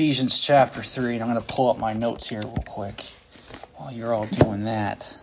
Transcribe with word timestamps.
Ephesians 0.00 0.38
chapter 0.38 0.82
3, 0.82 1.16
and 1.16 1.22
I'm 1.22 1.30
going 1.30 1.44
to 1.44 1.54
pull 1.54 1.68
up 1.68 1.76
my 1.76 1.92
notes 1.92 2.26
here 2.26 2.40
real 2.42 2.64
quick 2.66 3.04
while 3.76 3.92
you're 3.92 4.14
all 4.14 4.24
doing 4.24 4.64
that. 4.64 5.14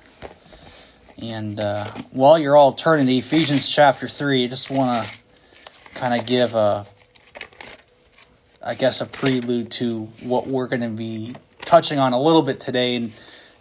And 1.17 1.59
uh, 1.59 1.85
while 2.11 2.37
you're 2.37 2.55
all 2.55 2.73
turning 2.73 3.07
to 3.07 3.13
Ephesians 3.15 3.67
chapter 3.67 4.07
3, 4.07 4.43
I 4.43 4.47
just 4.47 4.69
want 4.69 5.03
to 5.03 5.13
kind 5.95 6.21
of 6.21 6.27
give 6.27 6.53
a, 6.53 6.85
I 8.61 8.75
guess, 8.75 9.01
a 9.01 9.07
prelude 9.07 9.71
to 9.71 10.03
what 10.21 10.45
we're 10.45 10.67
going 10.67 10.83
to 10.83 10.89
be 10.89 11.35
touching 11.61 11.97
on 11.97 12.13
a 12.13 12.21
little 12.21 12.43
bit 12.43 12.59
today. 12.59 12.97
And, 12.97 13.13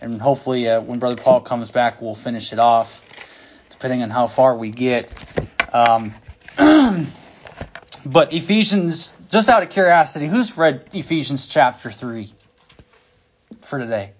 and 0.03 0.21
hopefully, 0.21 0.69
uh, 0.69 0.83
when 0.83 0.99
Brother 0.99 1.17
Paul 1.17 1.41
comes 1.41 1.71
back, 1.71 2.03
we'll 2.03 2.15
finish 2.15 2.53
it 2.53 2.59
off, 2.59 3.03
depending 3.71 4.03
on 4.03 4.11
how 4.11 4.27
far 4.27 4.55
we 4.55 4.69
get. 4.69 5.15
Um, 5.73 6.15
but 8.07 8.33
Ephesians, 8.33 9.13
just 9.31 9.49
out 9.49 9.63
of 9.65 9.71
curiosity, 9.71 10.27
who's 10.29 10.57
read 10.57 10.89
Ephesians 10.93 11.49
chapter 11.49 11.91
3 11.91 12.33
for 13.63 13.81
today? 13.81 14.13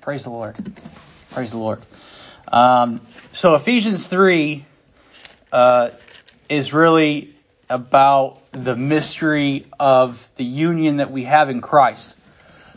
Praise 0.00 0.24
the 0.24 0.30
Lord. 0.30 0.56
Praise 1.30 1.52
the 1.52 1.58
Lord. 1.58 1.80
Um, 2.50 3.00
so 3.30 3.54
Ephesians 3.54 4.08
3 4.08 4.64
uh, 5.52 5.90
is 6.48 6.72
really 6.72 7.32
about 7.70 8.38
the 8.50 8.74
mystery 8.74 9.66
of 9.78 10.28
the 10.36 10.44
union 10.44 10.96
that 10.96 11.12
we 11.12 11.24
have 11.24 11.48
in 11.48 11.60
Christ. 11.60 12.16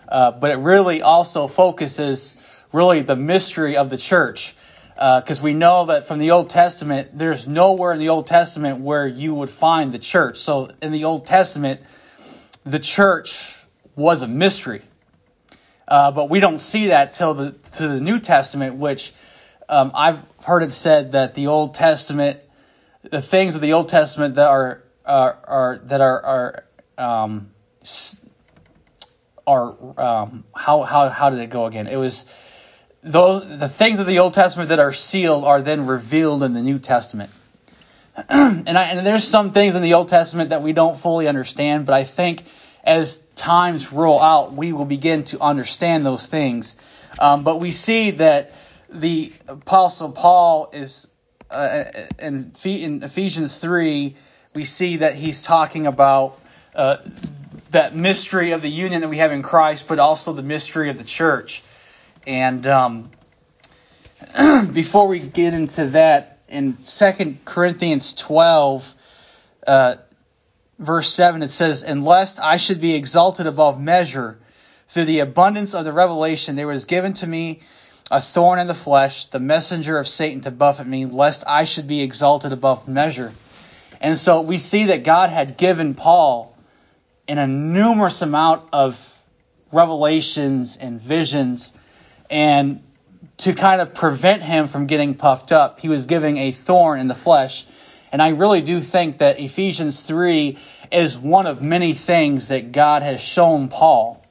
Uh, 0.07 0.31
but 0.31 0.51
it 0.51 0.57
really 0.57 1.01
also 1.01 1.47
focuses 1.47 2.35
really 2.71 3.01
the 3.01 3.15
mystery 3.15 3.77
of 3.77 3.89
the 3.89 3.97
church. 3.97 4.55
Because 5.01 5.39
uh, 5.39 5.43
we 5.43 5.55
know 5.55 5.87
that 5.87 6.07
from 6.07 6.19
the 6.19 6.29
Old 6.29 6.51
Testament, 6.51 7.17
there's 7.17 7.47
nowhere 7.47 7.91
in 7.91 7.97
the 7.97 8.09
Old 8.09 8.27
Testament 8.27 8.81
where 8.81 9.07
you 9.07 9.33
would 9.33 9.49
find 9.49 9.91
the 9.91 9.97
church. 9.97 10.37
So 10.37 10.69
in 10.79 10.91
the 10.91 11.05
Old 11.05 11.25
Testament, 11.25 11.81
the 12.65 12.77
church 12.77 13.57
was 13.95 14.21
a 14.21 14.27
mystery. 14.27 14.83
Uh, 15.87 16.11
but 16.11 16.29
we 16.29 16.39
don't 16.39 16.59
see 16.59 16.87
that 16.87 17.13
till 17.13 17.33
the 17.33 17.53
to 17.77 17.87
the 17.87 17.99
New 17.99 18.19
Testament, 18.19 18.75
which 18.75 19.11
um, 19.67 19.91
I've 19.95 20.21
heard 20.45 20.61
it 20.61 20.71
said 20.71 21.13
that 21.13 21.33
the 21.33 21.47
Old 21.47 21.73
Testament, 21.73 22.39
the 23.01 23.23
things 23.23 23.55
of 23.55 23.61
the 23.61 23.73
Old 23.73 23.89
Testament 23.89 24.35
that 24.35 24.49
are 24.49 24.83
are, 25.03 25.37
are 25.47 25.79
that 25.85 26.01
are 26.01 26.63
are 26.97 27.23
um, 27.25 27.49
are 29.47 29.99
um, 29.99 30.43
how 30.55 30.83
how 30.83 31.09
how 31.09 31.31
did 31.31 31.39
it 31.39 31.49
go 31.49 31.65
again? 31.65 31.87
It 31.87 31.97
was 31.97 32.25
those 33.03 33.47
the 33.59 33.69
things 33.69 33.99
of 33.99 34.07
the 34.07 34.19
Old 34.19 34.33
Testament 34.33 34.69
that 34.69 34.79
are 34.79 34.93
sealed 34.93 35.43
are 35.43 35.61
then 35.61 35.87
revealed 35.87 36.43
in 36.43 36.53
the 36.53 36.61
New 36.61 36.79
Testament. 36.79 37.31
and, 38.29 38.77
I, 38.77 38.83
and 38.85 39.05
there's 39.05 39.23
some 39.23 39.53
things 39.53 39.75
in 39.75 39.81
the 39.81 39.93
Old 39.93 40.09
Testament 40.09 40.49
that 40.49 40.61
we 40.61 40.73
don't 40.73 40.99
fully 40.99 41.27
understand, 41.27 41.85
but 41.85 41.93
I 41.93 42.03
think 42.03 42.43
as 42.83 43.17
times 43.35 43.91
roll 43.91 44.21
out, 44.21 44.53
we 44.53 44.73
will 44.73 44.85
begin 44.85 45.23
to 45.25 45.39
understand 45.39 46.05
those 46.05 46.27
things. 46.27 46.75
Um, 47.19 47.43
but 47.43 47.59
we 47.59 47.71
see 47.71 48.11
that 48.11 48.51
the 48.89 49.31
Apostle 49.47 50.11
Paul 50.11 50.69
is 50.73 51.07
uh, 51.51 51.83
in, 52.19 52.53
in 52.63 53.03
Ephesians 53.03 53.57
3, 53.57 54.15
we 54.53 54.63
see 54.63 54.97
that 54.97 55.15
he's 55.15 55.43
talking 55.43 55.87
about 55.87 56.39
uh, 56.75 56.97
that 57.71 57.95
mystery 57.95 58.51
of 58.51 58.61
the 58.61 58.69
union 58.69 59.01
that 59.01 59.09
we 59.09 59.17
have 59.17 59.31
in 59.31 59.43
Christ, 59.43 59.87
but 59.87 59.99
also 59.99 60.33
the 60.33 60.43
mystery 60.43 60.89
of 60.89 60.97
the 60.97 61.03
church. 61.03 61.63
And 62.25 62.65
um, 62.67 63.11
before 64.73 65.07
we 65.07 65.19
get 65.19 65.53
into 65.53 65.87
that, 65.87 66.39
in 66.47 66.77
2 66.77 67.37
Corinthians 67.45 68.13
12, 68.13 68.95
uh, 69.65 69.95
verse 70.77 71.13
7, 71.13 71.41
it 71.41 71.47
says, 71.47 71.83
And 71.83 72.03
lest 72.03 72.39
I 72.41 72.57
should 72.57 72.81
be 72.81 72.93
exalted 72.95 73.47
above 73.47 73.79
measure, 73.79 74.37
through 74.89 75.05
the 75.05 75.19
abundance 75.19 75.73
of 75.73 75.85
the 75.85 75.93
revelation, 75.93 76.57
there 76.57 76.67
was 76.67 76.83
given 76.83 77.13
to 77.13 77.27
me 77.27 77.61
a 78.11 78.19
thorn 78.19 78.59
in 78.59 78.67
the 78.67 78.73
flesh, 78.73 79.27
the 79.27 79.39
messenger 79.39 79.97
of 79.97 80.07
Satan 80.07 80.41
to 80.41 80.51
buffet 80.51 80.85
me, 80.85 81.05
lest 81.05 81.45
I 81.47 81.63
should 81.63 81.87
be 81.87 82.01
exalted 82.01 82.51
above 82.51 82.89
measure. 82.89 83.31
And 84.01 84.17
so 84.17 84.41
we 84.41 84.57
see 84.57 84.85
that 84.85 85.05
God 85.05 85.29
had 85.29 85.55
given 85.55 85.93
Paul 85.93 86.57
in 87.25 87.37
a 87.37 87.47
numerous 87.47 88.21
amount 88.21 88.67
of 88.73 89.17
revelations 89.71 90.75
and 90.75 90.99
visions, 90.99 91.71
and 92.31 92.81
to 93.37 93.53
kind 93.53 93.81
of 93.81 93.93
prevent 93.93 94.41
him 94.41 94.67
from 94.67 94.87
getting 94.87 95.15
puffed 95.15 95.51
up, 95.51 95.79
he 95.79 95.89
was 95.89 96.05
giving 96.05 96.37
a 96.37 96.51
thorn 96.51 96.99
in 96.99 97.07
the 97.07 97.15
flesh. 97.15 97.67
And 98.11 98.21
I 98.21 98.29
really 98.29 98.61
do 98.61 98.79
think 98.79 99.19
that 99.19 99.39
Ephesians 99.39 100.01
3 100.03 100.57
is 100.91 101.17
one 101.17 101.45
of 101.45 101.61
many 101.61 101.93
things 101.93 102.47
that 102.47 102.71
God 102.71 103.03
has 103.03 103.21
shown 103.21 103.67
Paul. 103.67 104.25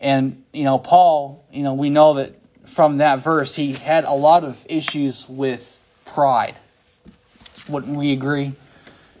And, 0.00 0.44
you 0.52 0.64
know, 0.64 0.78
Paul, 0.78 1.44
you 1.52 1.62
know, 1.62 1.74
we 1.74 1.88
know 1.90 2.14
that 2.14 2.34
from 2.66 2.98
that 2.98 3.20
verse, 3.20 3.54
he 3.54 3.72
had 3.72 4.04
a 4.04 4.12
lot 4.12 4.44
of 4.44 4.64
issues 4.68 5.26
with 5.28 5.68
pride. 6.04 6.58
Wouldn't 7.68 7.96
we 7.96 8.12
agree? 8.12 8.52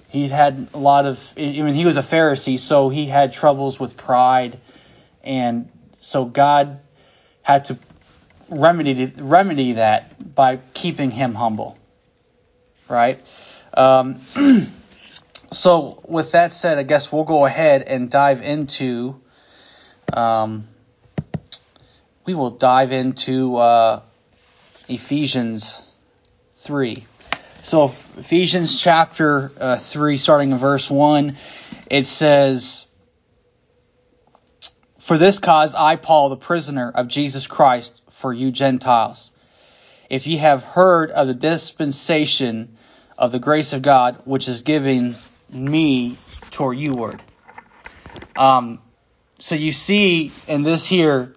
He 0.08 0.28
had 0.28 0.68
a 0.74 0.78
lot 0.78 1.06
of, 1.06 1.32
I 1.36 1.40
mean, 1.40 1.74
he 1.74 1.86
was 1.86 1.96
a 1.96 2.02
Pharisee, 2.02 2.58
so 2.58 2.88
he 2.88 3.06
had 3.06 3.32
troubles 3.32 3.78
with 3.78 3.96
pride. 3.96 4.58
And 5.22 5.70
so 6.00 6.24
God 6.24 6.80
had 7.42 7.66
to 7.66 7.78
remedy, 8.52 9.06
remedy 9.16 9.72
that 9.74 10.34
by 10.34 10.58
keeping 10.74 11.10
him 11.10 11.34
humble. 11.34 11.76
Right? 12.88 13.20
Um, 13.74 14.20
so, 15.52 16.02
with 16.06 16.32
that 16.32 16.52
said, 16.52 16.78
I 16.78 16.82
guess 16.82 17.10
we'll 17.10 17.24
go 17.24 17.46
ahead 17.46 17.82
and 17.82 18.10
dive 18.10 18.42
into. 18.42 19.20
Um, 20.12 20.68
we 22.24 22.34
will 22.34 22.50
dive 22.50 22.92
into 22.92 23.56
uh, 23.56 24.02
Ephesians 24.88 25.82
3. 26.56 27.06
So 27.62 27.86
Ephesians 28.18 28.80
chapter 28.80 29.52
uh, 29.58 29.76
3, 29.78 30.18
starting 30.18 30.50
in 30.50 30.58
verse 30.58 30.90
1, 30.90 31.36
it 31.90 32.06
says, 32.06 32.86
For 34.98 35.16
this 35.16 35.38
cause 35.38 35.74
I, 35.74 35.96
Paul, 35.96 36.28
the 36.28 36.36
prisoner 36.36 36.90
of 36.92 37.08
Jesus 37.08 37.46
Christ, 37.46 38.01
for 38.22 38.32
you 38.32 38.52
Gentiles, 38.52 39.32
if 40.08 40.28
ye 40.28 40.36
have 40.36 40.62
heard 40.62 41.10
of 41.10 41.26
the 41.26 41.34
dispensation 41.34 42.78
of 43.18 43.32
the 43.32 43.40
grace 43.40 43.72
of 43.72 43.82
God, 43.82 44.22
which 44.24 44.48
is 44.48 44.62
given 44.62 45.16
me 45.50 46.16
toward 46.52 46.78
youward. 46.78 47.20
Um, 48.36 48.80
so 49.40 49.56
you 49.56 49.72
see 49.72 50.30
in 50.46 50.62
this 50.62 50.86
here, 50.86 51.34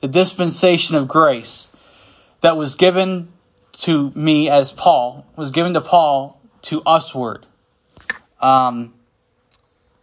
the 0.00 0.08
dispensation 0.08 0.96
of 0.96 1.06
grace 1.06 1.68
that 2.40 2.56
was 2.56 2.76
given 2.76 3.30
to 3.72 4.10
me 4.14 4.48
as 4.48 4.72
Paul, 4.72 5.26
was 5.36 5.50
given 5.50 5.74
to 5.74 5.82
Paul 5.82 6.40
to 6.62 6.82
usward. 6.86 7.46
Um, 8.40 8.94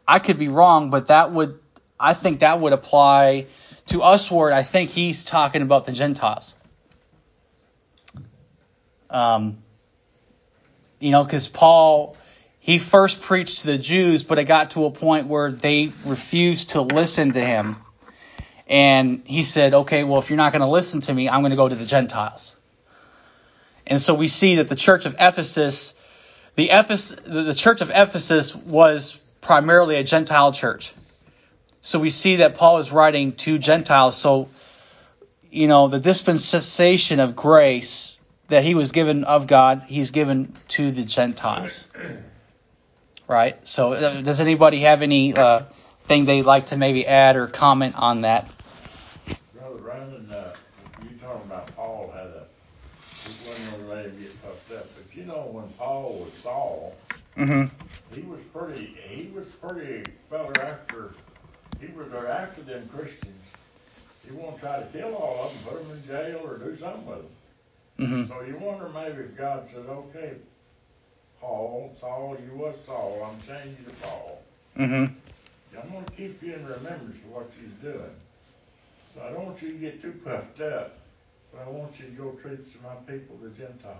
I 0.07 0.19
could 0.19 0.37
be 0.37 0.47
wrong, 0.47 0.91
but 0.91 1.07
that 1.07 1.31
would, 1.31 1.59
I 1.99 2.13
think 2.13 2.41
that 2.41 2.61
would 2.61 2.73
apply 2.73 3.47
to 3.89 3.99
usward. 3.99 4.53
I 4.53 4.63
think 4.63 4.89
he's 4.89 5.23
talking 5.23 5.61
about 5.61 5.85
the 5.85 5.91
Gentiles. 5.91 6.53
Um, 9.09 9.57
you 10.99 11.11
know, 11.11 11.23
because 11.23 11.47
Paul, 11.47 12.15
he 12.59 12.77
first 12.77 13.21
preached 13.21 13.59
to 13.61 13.67
the 13.67 13.77
Jews, 13.77 14.23
but 14.23 14.37
it 14.37 14.45
got 14.45 14.71
to 14.71 14.85
a 14.85 14.91
point 14.91 15.27
where 15.27 15.51
they 15.51 15.91
refused 16.05 16.71
to 16.71 16.81
listen 16.81 17.31
to 17.33 17.41
him. 17.41 17.77
And 18.67 19.23
he 19.25 19.43
said, 19.43 19.73
okay, 19.73 20.03
well, 20.03 20.19
if 20.19 20.29
you're 20.29 20.37
not 20.37 20.51
going 20.51 20.61
to 20.61 20.67
listen 20.67 21.01
to 21.01 21.13
me, 21.13 21.27
I'm 21.27 21.41
going 21.41 21.51
to 21.51 21.55
go 21.55 21.67
to 21.67 21.75
the 21.75 21.85
Gentiles. 21.85 22.55
And 23.87 23.99
so 23.99 24.13
we 24.13 24.27
see 24.27 24.57
that 24.57 24.67
the 24.67 24.75
church 24.75 25.07
of 25.07 25.15
Ephesus, 25.17 25.95
the, 26.55 26.69
Ephes- 26.69 27.15
the 27.25 27.55
church 27.55 27.81
of 27.81 27.89
Ephesus 27.89 28.55
was 28.55 29.17
primarily 29.41 29.95
a 29.95 30.03
Gentile 30.03 30.51
church. 30.51 30.93
So 31.89 31.97
we 31.97 32.11
see 32.11 32.35
that 32.35 32.53
Paul 32.53 32.77
is 32.77 32.91
writing 32.91 33.31
to 33.37 33.57
Gentiles. 33.57 34.15
So, 34.15 34.49
you 35.49 35.67
know, 35.67 35.87
the 35.87 35.99
dispensation 35.99 37.19
of 37.19 37.35
grace 37.35 38.19
that 38.47 38.63
he 38.63 38.75
was 38.75 38.91
given 38.91 39.23
of 39.23 39.47
God, 39.47 39.85
he's 39.87 40.11
given 40.11 40.53
to 40.67 40.91
the 40.91 41.03
Gentiles. 41.03 41.87
Right? 43.27 43.67
So, 43.67 43.93
uh, 43.93 44.21
does 44.21 44.39
anybody 44.39 44.81
have 44.81 45.01
any 45.01 45.33
uh, 45.33 45.63
thing 46.03 46.25
they'd 46.25 46.43
like 46.43 46.67
to 46.67 46.77
maybe 46.77 47.07
add 47.07 47.35
or 47.35 47.47
comment 47.47 47.95
on 47.97 48.21
that? 48.21 48.47
Brother 49.55 49.79
Brandon, 49.79 50.29
uh, 50.31 50.53
you 51.01 51.17
talking 51.19 51.41
about 51.41 51.75
Paul 51.75 52.13
had 52.15 52.27
a 52.27 52.45
wasn't 53.47 53.71
gonna 53.71 53.87
let 53.89 54.05
him 54.05 54.19
get 54.19 54.43
puffed 54.43 54.71
up. 54.73 54.85
But 54.95 55.15
you 55.17 55.25
know, 55.25 55.49
when 55.51 55.67
Paul 55.69 56.19
was 56.23 56.33
Saul, 56.33 56.95
Mm-hmm. 57.37 57.73
he 58.13 58.21
was 58.23 58.41
pretty, 58.53 58.97
he 59.07 59.31
was 59.33 59.47
pretty 59.47 60.03
fella 60.29 60.51
after, 60.59 61.13
he 61.79 61.87
was 61.93 62.11
after 62.13 62.61
them 62.61 62.89
Christians. 62.93 63.35
He 64.25 64.31
wanted 64.35 64.55
to 64.55 64.61
try 64.61 64.79
to 64.79 64.85
kill 64.87 65.15
all 65.15 65.45
of 65.45 65.53
them, 65.53 65.73
put 65.73 65.87
them 65.87 65.97
in 65.97 66.07
jail 66.07 66.41
or 66.43 66.57
do 66.57 66.75
something 66.75 67.05
with 67.05 67.17
them. 67.17 67.27
Mm-hmm. 67.99 68.25
So 68.27 68.41
you 68.41 68.57
wonder 68.57 68.89
maybe 68.89 69.23
if 69.23 69.37
God 69.37 69.67
says, 69.67 69.85
okay, 69.87 70.33
Paul, 71.41 71.93
Saul, 71.99 72.37
you 72.45 72.57
was 72.57 72.75
Saul, 72.85 73.29
I'm 73.29 73.39
changing 73.45 73.77
you 73.79 73.89
to 73.89 73.95
Paul. 74.01 74.41
Mm-hmm. 74.77 75.13
I'm 75.81 75.91
going 75.91 76.05
to 76.05 76.11
keep 76.11 76.41
you 76.43 76.53
in 76.53 76.65
remembrance 76.65 77.17
of 77.23 77.31
what 77.31 77.49
you're 77.61 77.93
doing. 77.93 78.11
So 79.15 79.21
I 79.21 79.31
don't 79.31 79.45
want 79.45 79.61
you 79.61 79.71
to 79.73 79.77
get 79.77 80.01
too 80.01 80.13
puffed 80.23 80.61
up, 80.61 80.97
but 81.51 81.61
I 81.65 81.69
want 81.69 81.99
you 81.99 82.05
to 82.05 82.11
go 82.11 82.31
treat 82.41 82.67
some 82.67 82.85
of 82.85 83.07
my 83.07 83.13
people, 83.13 83.37
the 83.41 83.49
Gentiles. 83.49 83.97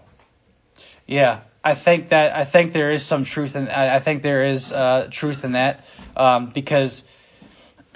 Yeah, 1.08 1.42
I 1.64 1.76
think 1.76 2.10
that 2.10 2.36
I 2.36 2.46
think 2.46 2.72
there 2.72 2.92
is 2.92 3.06
some 3.06 3.24
truth 3.26 3.56
in 3.56 3.68
I, 3.68 3.96
I 3.96 4.00
think 4.00 4.22
there 4.22 4.46
is 4.46 4.72
uh, 4.72 5.10
truth 5.12 5.44
in 5.44 5.54
that 5.54 5.84
um, 6.16 6.48
because 6.48 7.06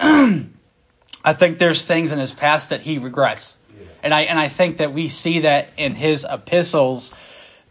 I 0.00 1.32
think 1.32 1.58
there's 1.58 1.84
things 1.84 2.12
in 2.12 2.18
his 2.18 2.32
past 2.32 2.70
that 2.70 2.80
he 2.80 2.98
regrets, 2.98 3.56
Yeah. 3.70 3.86
and 4.02 4.14
I 4.14 4.22
and 4.22 4.38
I 4.38 4.48
think 4.48 4.78
that 4.78 4.92
we 4.92 5.08
see 5.08 5.40
that 5.40 5.68
in 5.76 5.94
his 5.94 6.26
epistles 6.28 7.12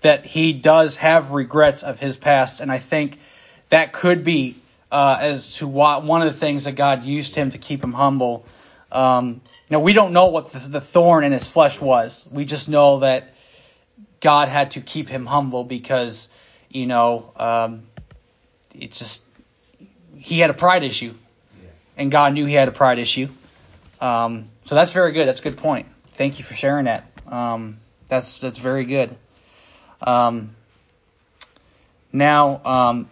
that 0.01 0.25
he 0.25 0.53
does 0.53 0.97
have 0.97 1.31
regrets 1.31 1.83
of 1.83 1.99
his 1.99 2.17
past, 2.17 2.59
and 2.59 2.71
I 2.71 2.79
think 2.79 3.19
that 3.69 3.93
could 3.93 4.23
be 4.23 4.55
uh, 4.91 5.17
as 5.19 5.55
to 5.55 5.67
why, 5.67 5.97
one 5.97 6.21
of 6.21 6.31
the 6.31 6.39
things 6.39 6.65
that 6.65 6.73
God 6.73 7.03
used 7.03 7.35
him 7.35 7.49
to 7.49 7.57
keep 7.57 7.83
him 7.83 7.93
humble. 7.93 8.45
Um, 8.91 9.41
now 9.69 9.79
we 9.79 9.93
don't 9.93 10.13
know 10.13 10.27
what 10.27 10.51
the, 10.51 10.59
the 10.59 10.81
thorn 10.81 11.23
in 11.23 11.31
his 11.31 11.47
flesh 11.47 11.81
was. 11.81 12.27
We 12.31 12.45
just 12.45 12.69
know 12.69 12.99
that 12.99 13.33
God 14.19 14.49
had 14.49 14.71
to 14.71 14.81
keep 14.81 15.09
him 15.09 15.25
humble 15.25 15.63
because, 15.63 16.29
you 16.69 16.85
know, 16.85 17.31
um, 17.37 17.83
it's 18.75 18.99
just 18.99 19.23
he 20.17 20.39
had 20.39 20.49
a 20.49 20.53
pride 20.53 20.83
issue. 20.83 21.15
And 21.97 22.11
God 22.11 22.33
knew 22.33 22.45
he 22.45 22.53
had 22.53 22.67
a 22.67 22.71
pride 22.71 22.99
issue. 22.99 23.29
Um, 24.01 24.49
so 24.65 24.75
that's 24.75 24.91
very 24.91 25.11
good. 25.11 25.27
That's 25.27 25.39
a 25.39 25.43
good 25.43 25.57
point. 25.57 25.87
Thank 26.13 26.39
you 26.39 26.45
for 26.45 26.53
sharing 26.53 26.85
that. 26.85 27.05
Um, 27.27 27.77
that's 28.07 28.37
that's 28.37 28.57
very 28.57 28.85
good. 28.85 29.15
Um, 30.01 30.55
now, 32.11 32.61
um, 32.65 33.09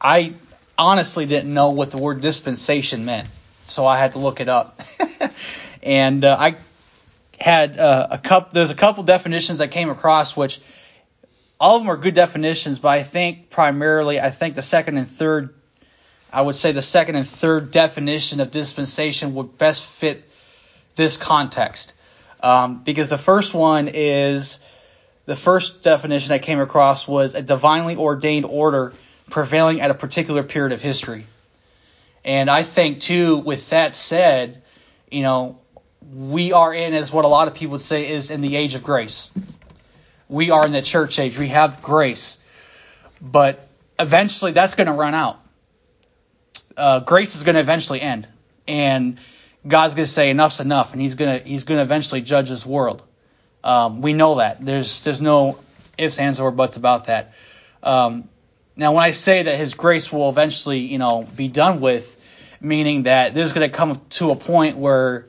I 0.00 0.34
honestly 0.76 1.26
didn't 1.26 1.52
know 1.52 1.70
what 1.70 1.90
the 1.90 1.98
word 1.98 2.20
dispensation 2.20 3.04
meant, 3.04 3.28
so 3.64 3.86
I 3.86 3.98
had 3.98 4.12
to 4.12 4.18
look 4.18 4.40
it 4.40 4.48
up, 4.48 4.80
and 5.82 6.24
uh, 6.24 6.36
I 6.38 6.56
had 7.38 7.78
uh, 7.78 8.08
a 8.10 8.18
couple. 8.18 8.50
There's 8.52 8.70
a 8.70 8.74
couple 8.74 9.04
definitions 9.04 9.60
I 9.60 9.66
came 9.66 9.90
across, 9.90 10.36
which 10.36 10.60
all 11.60 11.76
of 11.76 11.82
them 11.82 11.90
are 11.90 11.96
good 11.96 12.14
definitions, 12.14 12.78
but 12.78 12.88
I 12.88 13.02
think 13.02 13.50
primarily, 13.50 14.18
I 14.18 14.30
think 14.30 14.54
the 14.54 14.62
second 14.62 14.96
and 14.96 15.06
third, 15.06 15.54
I 16.32 16.42
would 16.42 16.56
say 16.56 16.72
the 16.72 16.82
second 16.82 17.16
and 17.16 17.28
third 17.28 17.70
definition 17.70 18.40
of 18.40 18.50
dispensation 18.50 19.34
would 19.34 19.58
best 19.58 19.84
fit 19.84 20.24
this 20.96 21.16
context, 21.16 21.92
um, 22.42 22.82
because 22.82 23.08
the 23.08 23.18
first 23.18 23.54
one 23.54 23.88
is 23.92 24.60
the 25.26 25.36
first 25.36 25.82
definition 25.82 26.32
I 26.32 26.38
came 26.38 26.60
across 26.60 27.06
was 27.06 27.34
a 27.34 27.42
divinely 27.42 27.96
ordained 27.96 28.44
order 28.44 28.92
prevailing 29.28 29.80
at 29.80 29.90
a 29.90 29.94
particular 29.94 30.42
period 30.42 30.72
of 30.72 30.80
history. 30.80 31.26
And 32.24 32.50
I 32.50 32.62
think 32.62 33.00
too, 33.00 33.38
with 33.38 33.70
that 33.70 33.94
said, 33.94 34.62
you 35.10 35.22
know, 35.22 35.58
we 36.12 36.52
are 36.52 36.74
in, 36.74 36.94
as 36.94 37.12
what 37.12 37.24
a 37.24 37.28
lot 37.28 37.48
of 37.48 37.54
people 37.54 37.72
would 37.72 37.80
say, 37.80 38.10
is 38.10 38.30
in 38.30 38.40
the 38.40 38.56
age 38.56 38.74
of 38.74 38.82
grace. 38.82 39.30
We 40.28 40.50
are 40.50 40.66
in 40.66 40.72
the 40.72 40.82
church 40.82 41.18
age. 41.18 41.38
We 41.38 41.48
have 41.48 41.82
grace. 41.82 42.38
But 43.20 43.66
eventually 43.98 44.52
that's 44.52 44.74
going 44.74 44.86
to 44.86 44.92
run 44.92 45.14
out. 45.14 45.39
Uh, 46.80 47.00
grace 47.00 47.36
is 47.36 47.42
going 47.42 47.54
to 47.54 47.60
eventually 47.60 48.00
end. 48.00 48.26
And 48.66 49.18
God's 49.66 49.94
going 49.94 50.06
to 50.06 50.12
say 50.12 50.30
enough's 50.30 50.60
enough, 50.60 50.92
and 50.92 51.02
He's 51.02 51.14
going 51.14 51.38
to 51.38 51.46
He's 51.46 51.64
going 51.64 51.78
to 51.78 51.82
eventually 51.82 52.22
judge 52.22 52.48
this 52.48 52.64
world. 52.64 53.02
Um, 53.62 54.00
we 54.00 54.14
know 54.14 54.36
that. 54.36 54.64
There's 54.64 55.04
there's 55.04 55.20
no 55.20 55.58
ifs, 55.98 56.18
ands, 56.18 56.40
or 56.40 56.50
buts 56.50 56.76
about 56.76 57.06
that. 57.06 57.34
Um, 57.82 58.28
now, 58.76 58.94
when 58.94 59.04
I 59.04 59.10
say 59.10 59.42
that 59.42 59.58
His 59.58 59.74
grace 59.74 60.10
will 60.10 60.30
eventually, 60.30 60.78
you 60.78 60.96
know, 60.96 61.28
be 61.36 61.48
done 61.48 61.80
with, 61.80 62.16
meaning 62.60 63.02
that 63.02 63.34
there's 63.34 63.52
going 63.52 63.70
to 63.70 63.76
come 63.76 64.00
to 64.10 64.30
a 64.30 64.36
point 64.36 64.78
where 64.78 65.26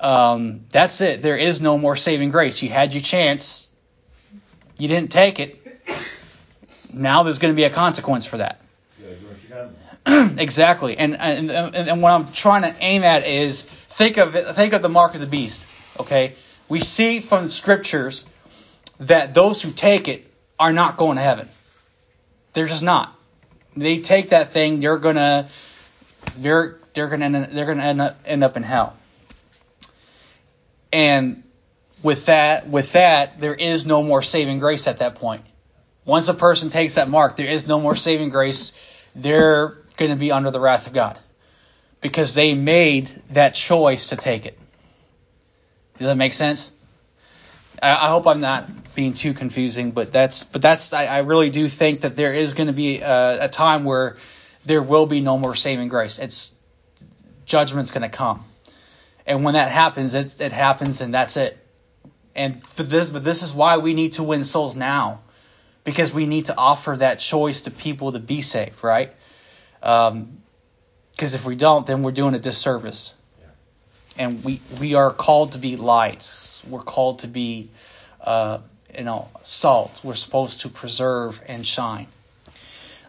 um, 0.00 0.64
that's 0.70 1.00
it. 1.00 1.22
There 1.22 1.36
is 1.36 1.60
no 1.60 1.78
more 1.78 1.94
saving 1.94 2.30
grace. 2.30 2.60
You 2.62 2.70
had 2.70 2.94
your 2.94 3.02
chance, 3.02 3.68
you 4.76 4.88
didn't 4.88 5.12
take 5.12 5.38
it. 5.38 5.64
Now 6.92 7.22
there's 7.22 7.38
going 7.38 7.52
to 7.52 7.56
be 7.56 7.64
a 7.64 7.70
consequence 7.70 8.26
for 8.26 8.38
that. 8.38 8.60
Yeah? 9.50 9.68
exactly. 10.38 10.96
And, 10.96 11.16
and 11.18 11.50
and 11.50 12.02
what 12.02 12.12
I'm 12.12 12.32
trying 12.32 12.62
to 12.62 12.74
aim 12.80 13.04
at 13.04 13.26
is 13.26 13.62
think 13.62 14.16
of 14.16 14.32
think 14.32 14.72
of 14.72 14.82
the 14.82 14.88
mark 14.88 15.14
of 15.14 15.20
the 15.20 15.26
beast. 15.26 15.66
Okay, 15.98 16.34
we 16.68 16.80
see 16.80 17.20
from 17.20 17.44
the 17.44 17.50
scriptures 17.50 18.24
that 19.00 19.34
those 19.34 19.60
who 19.60 19.70
take 19.70 20.08
it 20.08 20.26
are 20.58 20.72
not 20.72 20.96
going 20.96 21.16
to 21.16 21.22
heaven. 21.22 21.48
They're 22.54 22.66
just 22.66 22.82
not. 22.82 23.14
They 23.76 24.00
take 24.00 24.30
that 24.30 24.48
thing, 24.48 24.80
they're 24.80 24.98
gonna 24.98 25.48
they're 26.38 26.78
they're 26.94 27.08
gonna 27.08 27.48
they're 27.50 27.66
gonna 27.66 27.82
end 27.82 28.00
up, 28.00 28.16
end 28.24 28.42
up 28.42 28.56
in 28.56 28.62
hell. 28.62 28.96
And 30.92 31.42
with 32.02 32.26
that 32.26 32.68
with 32.68 32.92
that, 32.92 33.40
there 33.40 33.54
is 33.54 33.84
no 33.86 34.02
more 34.02 34.22
saving 34.22 34.58
grace 34.58 34.86
at 34.86 35.00
that 35.00 35.16
point. 35.16 35.42
Once 36.04 36.28
a 36.28 36.34
person 36.34 36.70
takes 36.70 36.94
that 36.94 37.08
mark, 37.08 37.36
there 37.36 37.46
is 37.46 37.68
no 37.68 37.78
more 37.78 37.94
saving 37.94 38.30
grace. 38.30 38.72
They're 39.14 39.76
going 39.98 40.10
to 40.10 40.16
be 40.16 40.32
under 40.32 40.50
the 40.50 40.60
wrath 40.60 40.86
of 40.86 40.92
God 40.92 41.18
because 42.00 42.34
they 42.34 42.54
made 42.54 43.10
that 43.30 43.54
choice 43.54 44.08
to 44.08 44.16
take 44.16 44.46
it. 44.46 44.58
Does 45.98 46.06
that 46.06 46.16
make 46.16 46.32
sense? 46.32 46.72
I, 47.82 48.08
hope 48.08 48.26
I'm 48.26 48.40
not 48.40 48.94
being 48.94 49.14
too 49.14 49.34
confusing, 49.34 49.92
but 49.92 50.12
that's 50.12 50.42
but 50.42 50.62
that's 50.62 50.92
I, 50.92 51.06
I 51.06 51.18
really 51.18 51.50
do 51.50 51.68
think 51.68 52.00
that 52.00 52.16
there 52.16 52.34
is 52.34 52.54
going 52.54 52.66
to 52.66 52.72
be 52.72 53.00
a, 53.00 53.44
a 53.44 53.48
time 53.48 53.84
where 53.84 54.16
there 54.64 54.82
will 54.82 55.06
be 55.06 55.20
no 55.20 55.38
more 55.38 55.54
saving 55.54 55.88
grace. 55.88 56.18
It's 56.18 56.54
judgment's 57.44 57.90
going 57.90 58.02
to 58.02 58.08
come, 58.08 58.44
and 59.26 59.44
when 59.44 59.54
that 59.54 59.70
happens, 59.70 60.14
it's, 60.14 60.40
it 60.40 60.52
happens, 60.52 61.00
and 61.00 61.14
that's 61.14 61.36
it. 61.36 61.56
And 62.34 62.64
for 62.66 62.82
this, 62.82 63.10
but 63.10 63.24
this 63.24 63.42
is 63.42 63.52
why 63.52 63.78
we 63.78 63.94
need 63.94 64.12
to 64.12 64.22
win 64.22 64.44
souls 64.44 64.74
now 64.74 65.20
because 65.84 66.12
we 66.12 66.26
need 66.26 66.46
to 66.46 66.56
offer 66.56 66.96
that 66.96 67.18
choice 67.18 67.62
to 67.62 67.70
people 67.70 68.12
to 68.12 68.18
be 68.18 68.42
saved, 68.42 68.82
right? 68.84 69.12
Because 69.80 70.10
um, 70.10 70.38
if 71.20 71.44
we 71.44 71.56
don't, 71.56 71.86
then 71.86 72.02
we're 72.02 72.12
doing 72.12 72.34
a 72.34 72.38
disservice. 72.38 73.14
And 74.16 74.42
we, 74.42 74.60
we 74.80 74.94
are 74.94 75.12
called 75.12 75.52
to 75.52 75.58
be 75.58 75.76
lights. 75.76 76.62
We're 76.68 76.82
called 76.82 77.20
to 77.20 77.28
be, 77.28 77.70
uh, 78.20 78.58
you 78.96 79.04
know, 79.04 79.28
salt. 79.42 80.00
We're 80.02 80.14
supposed 80.14 80.62
to 80.62 80.68
preserve 80.68 81.40
and 81.46 81.66
shine. 81.66 82.08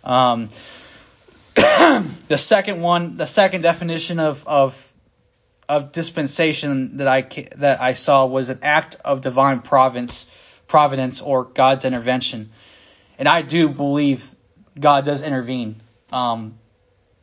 Um, 0.03 0.49
the 1.55 2.37
second 2.37 2.81
one, 2.81 3.17
the 3.17 3.25
second 3.25 3.61
definition 3.61 4.19
of, 4.19 4.47
of 4.47 4.85
of 5.69 5.91
dispensation 5.91 6.97
that 6.97 7.07
I 7.07 7.21
that 7.57 7.79
I 7.79 7.93
saw 7.93 8.25
was 8.25 8.49
an 8.49 8.59
act 8.63 8.97
of 9.05 9.21
divine 9.21 9.61
providence, 9.61 10.25
providence 10.67 11.21
or 11.21 11.43
God's 11.43 11.85
intervention, 11.85 12.49
and 13.19 13.29
I 13.29 13.43
do 13.43 13.69
believe 13.69 14.27
God 14.77 15.05
does 15.05 15.21
intervene. 15.21 15.79
Um, 16.11 16.57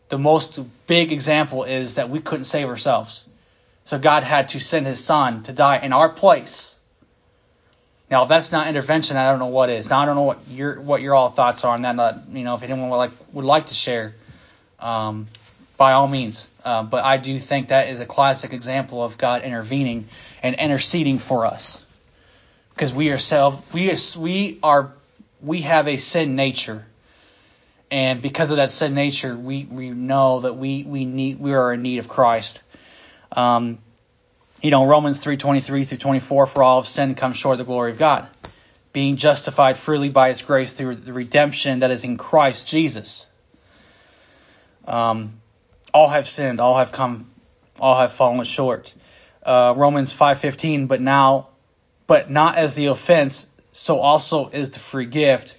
the 0.09 0.19
most 0.19 0.61
big 0.87 1.13
example 1.13 1.65
is 1.65 1.97
that 1.97 2.11
we 2.11 2.21
couldn't 2.21 2.45
save 2.45 2.69
ourselves, 2.69 3.25
so 3.85 3.99
God 3.99 4.23
had 4.23 4.49
to 4.51 4.61
send 4.61 4.87
His 4.87 5.05
Son 5.05 5.43
to 5.45 5.53
die 5.53 5.79
in 5.79 5.93
our 5.93 6.09
place. 6.09 6.77
Now, 8.09 8.23
if 8.23 8.29
that's 8.29 8.53
not 8.53 8.69
intervention, 8.69 9.17
I 9.17 9.31
don't 9.31 9.41
know 9.41 9.47
what 9.47 9.69
is. 9.69 9.91
Now, 9.91 9.99
I 9.99 10.07
don't 10.07 10.15
know 10.15 10.23
what 10.23 10.39
your 10.49 10.81
what 10.81 11.03
your 11.03 11.15
all 11.17 11.29
thoughts 11.29 11.65
are 11.65 11.75
on 11.75 11.83
that. 11.83 11.97
Not, 11.97 12.29
you 12.33 12.45
know, 12.45 12.55
if 12.55 12.63
anyone 12.63 12.89
would 12.89 12.97
like 12.97 13.11
would 13.33 13.45
like 13.45 13.67
to 13.67 13.75
share, 13.75 14.15
um, 14.79 15.27
by 15.77 15.93
all 15.93 16.07
means. 16.07 16.49
Uh, 16.65 16.85
but 16.85 17.05
I 17.05 17.17
do 17.17 17.37
think 17.41 17.69
that 17.69 17.89
is 17.89 17.99
a 17.99 18.07
classic 18.07 18.53
example 18.53 19.03
of 19.03 19.19
God 19.19 19.43
intervening 19.43 20.07
and 20.41 20.55
interceding 20.55 21.19
for 21.19 21.47
us, 21.47 21.85
because 22.75 22.95
we 22.95 23.11
ourselves 23.11 23.59
we 23.73 23.93
we 24.17 24.59
are 24.63 24.93
we 25.43 25.63
have 25.63 25.89
a 25.89 25.97
sin 25.97 26.37
nature, 26.37 26.87
and 27.91 28.21
because 28.21 28.51
of 28.51 28.57
that 28.57 28.71
sin 28.71 28.95
nature, 28.95 29.37
we, 29.37 29.65
we 29.65 29.91
know 29.91 30.41
that 30.41 30.55
we 30.55 30.83
we 30.83 31.05
need 31.05 31.39
we 31.39 31.55
are 31.55 31.73
in 31.73 31.83
need 31.83 31.99
of 31.99 32.09
Christ. 32.09 32.63
Um, 33.33 33.79
you 34.61 34.71
know, 34.71 34.87
Romans 34.87 35.19
three 35.19 35.37
twenty 35.37 35.61
three 35.61 35.85
through 35.85 35.99
twenty 35.99 36.21
four, 36.21 36.47
for 36.47 36.63
all 36.63 36.79
of 36.81 36.89
sin 36.89 37.15
comes 37.15 37.37
short 37.37 37.55
of 37.55 37.59
the 37.59 37.65
glory 37.65 37.93
of 37.93 37.99
God, 37.99 38.27
being 38.93 39.17
justified 39.17 39.77
freely 39.77 40.09
by 40.09 40.31
His 40.31 40.43
grace 40.43 40.73
through 40.73 40.97
the 40.97 41.13
redemption 41.13 41.81
that 41.81 41.91
is 41.91 42.03
in 42.03 42.17
Christ 42.17 42.67
Jesus. 42.67 43.27
Um, 44.85 45.41
all 45.95 46.09
have 46.09 46.27
sinned, 46.29 46.61
all 46.61 46.77
have 46.77 46.93
come, 46.93 47.31
all 47.79 47.99
have 47.99 48.13
fallen 48.13 48.45
short. 48.45 48.93
Uh, 49.45 49.75
Romans 49.77 50.13
5:15, 50.13 50.89
but 50.89 51.01
now, 51.01 51.49
but 52.09 52.31
not 52.31 52.57
as 52.57 52.75
the 52.75 52.87
offense, 52.87 53.47
so 53.73 54.01
also 54.01 54.49
is 54.49 54.71
the 54.71 54.81
free 54.81 55.07
gift. 55.07 55.57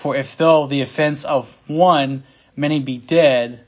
For 0.00 0.16
if 0.16 0.38
though 0.38 0.66
the 0.66 0.80
offense 0.80 1.26
of 1.26 1.54
one 1.66 2.22
many 2.56 2.80
be 2.80 2.96
dead, 2.96 3.60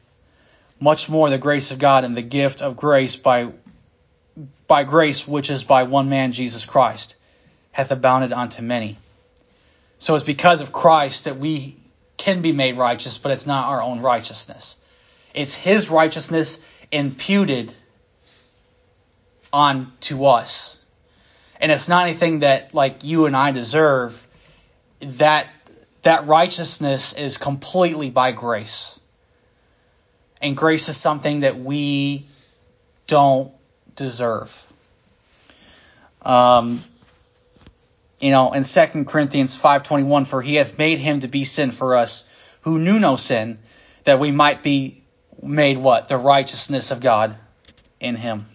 much 0.80 1.10
more 1.10 1.28
the 1.28 1.36
grace 1.36 1.72
of 1.72 1.78
God 1.78 2.04
and 2.04 2.16
the 2.16 2.22
gift 2.22 2.62
of 2.62 2.74
grace 2.74 3.16
by 3.16 3.48
by 4.66 4.84
grace 4.84 5.28
which 5.28 5.50
is 5.50 5.62
by 5.62 5.82
one 5.82 6.08
man 6.08 6.32
Jesus 6.32 6.64
Christ 6.64 7.16
hath 7.70 7.90
abounded 7.90 8.32
unto 8.32 8.62
many. 8.62 8.96
So 9.98 10.14
it's 10.14 10.24
because 10.24 10.62
of 10.62 10.72
Christ 10.72 11.26
that 11.26 11.36
we 11.36 11.76
can 12.16 12.40
be 12.40 12.52
made 12.52 12.78
righteous, 12.78 13.18
but 13.18 13.30
it's 13.30 13.46
not 13.46 13.68
our 13.68 13.82
own 13.82 14.00
righteousness. 14.00 14.76
It's 15.34 15.54
his 15.54 15.90
righteousness 15.90 16.62
imputed 16.90 17.74
on 19.52 19.92
to 20.08 20.24
us. 20.24 20.78
And 21.60 21.70
it's 21.70 21.90
not 21.90 22.08
anything 22.08 22.38
that 22.38 22.72
like 22.72 23.04
you 23.04 23.26
and 23.26 23.36
I 23.36 23.52
deserve. 23.52 24.26
That 25.00 25.48
that 26.02 26.26
righteousness 26.26 27.12
is 27.12 27.36
completely 27.36 28.10
by 28.10 28.32
grace. 28.32 28.98
And 30.40 30.56
grace 30.56 30.88
is 30.88 30.96
something 30.96 31.40
that 31.40 31.58
we 31.58 32.26
don't 33.06 33.52
deserve. 33.94 34.60
Um, 36.22 36.82
you 38.20 38.30
know, 38.30 38.52
in 38.52 38.64
2 38.64 39.04
Corinthians 39.04 39.56
5.21, 39.56 40.26
for 40.26 40.42
he 40.42 40.56
hath 40.56 40.78
made 40.78 40.98
him 40.98 41.20
to 41.20 41.28
be 41.28 41.44
sin 41.44 41.70
for 41.70 41.96
us, 41.96 42.24
who 42.62 42.78
knew 42.78 42.98
no 42.98 43.16
sin, 43.16 43.58
that 44.04 44.18
we 44.18 44.30
might 44.30 44.62
be 44.62 45.02
made 45.40 45.78
what? 45.78 46.08
The 46.08 46.16
righteousness 46.16 46.90
of 46.90 47.00
God 47.00 47.36
in 48.00 48.16
him. 48.16 48.46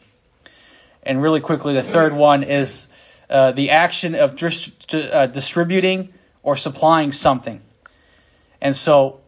And 1.04 1.22
really 1.22 1.42
quickly, 1.42 1.74
the 1.74 1.84
third 1.84 2.14
one 2.14 2.44
is 2.44 2.88
uh, 3.30 3.52
the 3.54 3.72
action 3.72 4.16
of 4.16 4.36
uh, 4.94 5.28
distributing 5.28 6.14
or 6.44 6.56
supplying 6.56 7.12
something. 7.12 7.62
And 8.62 8.76
so, 8.76 9.22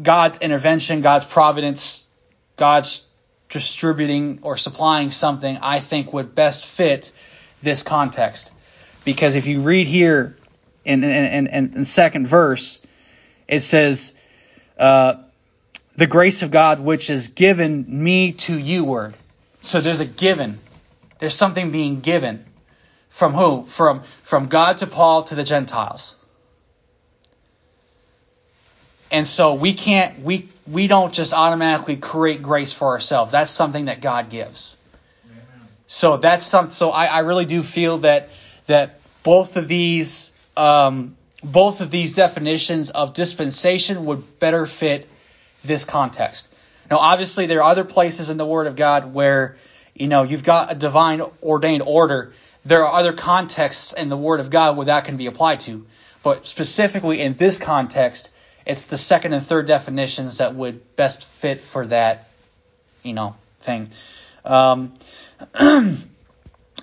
God's 0.00 0.38
intervention, 0.40 1.02
God's 1.02 1.24
providence, 1.24 2.06
God's 2.56 3.04
distributing 3.48 4.40
or 4.42 4.56
supplying 4.56 5.10
something, 5.10 5.58
I 5.62 5.78
think 5.78 6.12
would 6.12 6.34
best 6.34 6.66
fit 6.66 7.12
this 7.62 7.82
context. 7.82 8.50
Because 9.04 9.36
if 9.36 9.46
you 9.46 9.60
read 9.60 9.86
here 9.86 10.36
in, 10.84 11.04
in, 11.04 11.46
in, 11.46 11.74
in 11.76 11.84
second 11.84 12.26
verse, 12.26 12.80
it 13.46 13.60
says, 13.60 14.12
uh, 14.78 15.14
the 15.96 16.06
grace 16.06 16.42
of 16.42 16.50
God 16.50 16.80
which 16.80 17.10
is 17.10 17.28
given 17.28 17.84
me 17.88 18.32
to 18.32 18.58
you 18.58 18.84
word. 18.84 19.14
So 19.62 19.80
there's 19.80 20.00
a 20.00 20.06
given. 20.06 20.58
There's 21.18 21.34
something 21.34 21.70
being 21.70 22.00
given. 22.00 22.44
From 23.14 23.32
who? 23.32 23.62
From, 23.62 24.02
from 24.24 24.46
God 24.46 24.78
to 24.78 24.88
Paul 24.88 25.22
to 25.24 25.36
the 25.36 25.44
Gentiles. 25.44 26.16
And 29.08 29.28
so 29.28 29.54
we 29.54 29.72
can't, 29.72 30.18
we, 30.22 30.48
we 30.66 30.88
don't 30.88 31.14
just 31.14 31.32
automatically 31.32 31.94
create 31.94 32.42
grace 32.42 32.72
for 32.72 32.88
ourselves. 32.88 33.30
That's 33.30 33.52
something 33.52 33.84
that 33.84 34.00
God 34.00 34.30
gives. 34.30 34.76
So 35.86 36.16
that's 36.16 36.44
some, 36.44 36.70
so 36.70 36.90
I, 36.90 37.04
I 37.04 37.18
really 37.20 37.44
do 37.44 37.62
feel 37.62 37.98
that, 37.98 38.30
that 38.66 38.98
both 39.22 39.56
of 39.56 39.68
these, 39.68 40.32
um, 40.56 41.16
both 41.40 41.82
of 41.82 41.92
these 41.92 42.14
definitions 42.14 42.90
of 42.90 43.14
dispensation 43.14 44.06
would 44.06 44.40
better 44.40 44.66
fit 44.66 45.06
this 45.62 45.84
context. 45.84 46.48
Now, 46.90 46.96
obviously, 46.96 47.46
there 47.46 47.62
are 47.62 47.70
other 47.70 47.84
places 47.84 48.28
in 48.28 48.38
the 48.38 48.46
Word 48.46 48.66
of 48.66 48.74
God 48.74 49.14
where, 49.14 49.56
you 49.94 50.08
know, 50.08 50.24
you've 50.24 50.42
got 50.42 50.72
a 50.72 50.74
divine 50.74 51.22
ordained 51.40 51.84
order. 51.86 52.32
There 52.64 52.84
are 52.84 52.92
other 52.92 53.12
contexts 53.12 53.92
in 53.92 54.08
the 54.08 54.16
Word 54.16 54.40
of 54.40 54.50
God 54.50 54.76
where 54.76 54.86
that 54.86 55.04
can 55.04 55.16
be 55.16 55.26
applied 55.26 55.60
to. 55.60 55.86
But 56.22 56.46
specifically 56.46 57.20
in 57.20 57.34
this 57.34 57.58
context, 57.58 58.30
it's 58.66 58.86
the 58.86 58.96
second 58.96 59.34
and 59.34 59.44
third 59.44 59.66
definitions 59.66 60.38
that 60.38 60.54
would 60.54 60.96
best 60.96 61.24
fit 61.24 61.60
for 61.60 61.86
that, 61.88 62.28
you 63.02 63.12
know, 63.12 63.36
thing. 63.60 63.90
Um, 64.44 64.94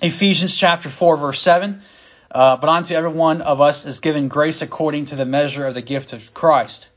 Ephesians 0.02 0.56
chapter 0.56 0.88
4, 0.88 1.16
verse 1.16 1.40
7. 1.40 1.82
Uh, 2.30 2.56
but 2.56 2.68
unto 2.68 2.94
every 2.94 3.10
one 3.10 3.42
of 3.42 3.60
us 3.60 3.84
is 3.84 4.00
given 4.00 4.28
grace 4.28 4.62
according 4.62 5.06
to 5.06 5.16
the 5.16 5.26
measure 5.26 5.66
of 5.66 5.74
the 5.74 5.82
gift 5.82 6.14
of 6.14 6.32
Christ. 6.32 6.88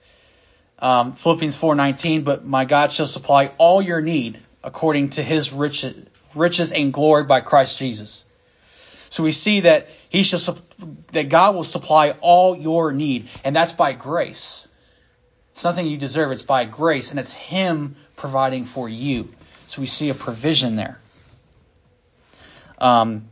Um, 0.80 1.13
Philippians 1.13 1.58
4:19. 1.58 2.24
But 2.24 2.46
my 2.46 2.65
God 2.65 2.94
shall 2.94 3.08
supply 3.08 3.51
all 3.58 3.82
your 3.82 4.01
need 4.01 4.39
according 4.63 5.10
to 5.12 5.24
His 5.24 5.51
riches, 5.51 6.06
riches 6.34 6.72
and 6.72 6.94
glory 6.94 7.25
by 7.25 7.42
Christ 7.42 7.77
Jesus. 7.77 8.24
So 9.16 9.24
we 9.24 9.32
see 9.32 9.62
that 9.62 9.88
He 10.10 10.24
shall 10.24 10.58
that 11.14 11.30
God 11.30 11.56
will 11.56 11.64
supply 11.64 12.12
all 12.20 12.54
your 12.54 12.92
need, 12.92 13.30
and 13.46 13.56
that's 13.56 13.72
by 13.72 13.94
grace. 13.94 14.68
It's 15.52 15.64
nothing 15.64 15.88
you 15.88 15.96
deserve, 15.96 16.34
it's 16.34 16.42
by 16.42 16.66
grace, 16.66 17.12
and 17.12 17.20
it's 17.22 17.32
Him 17.32 17.96
providing 18.18 18.66
for 18.66 18.90
you. 18.90 19.30
So 19.68 19.80
we 19.80 19.88
see 19.88 20.10
a 20.10 20.14
provision 20.14 20.76
there. 20.76 21.00
Um, 22.78 23.30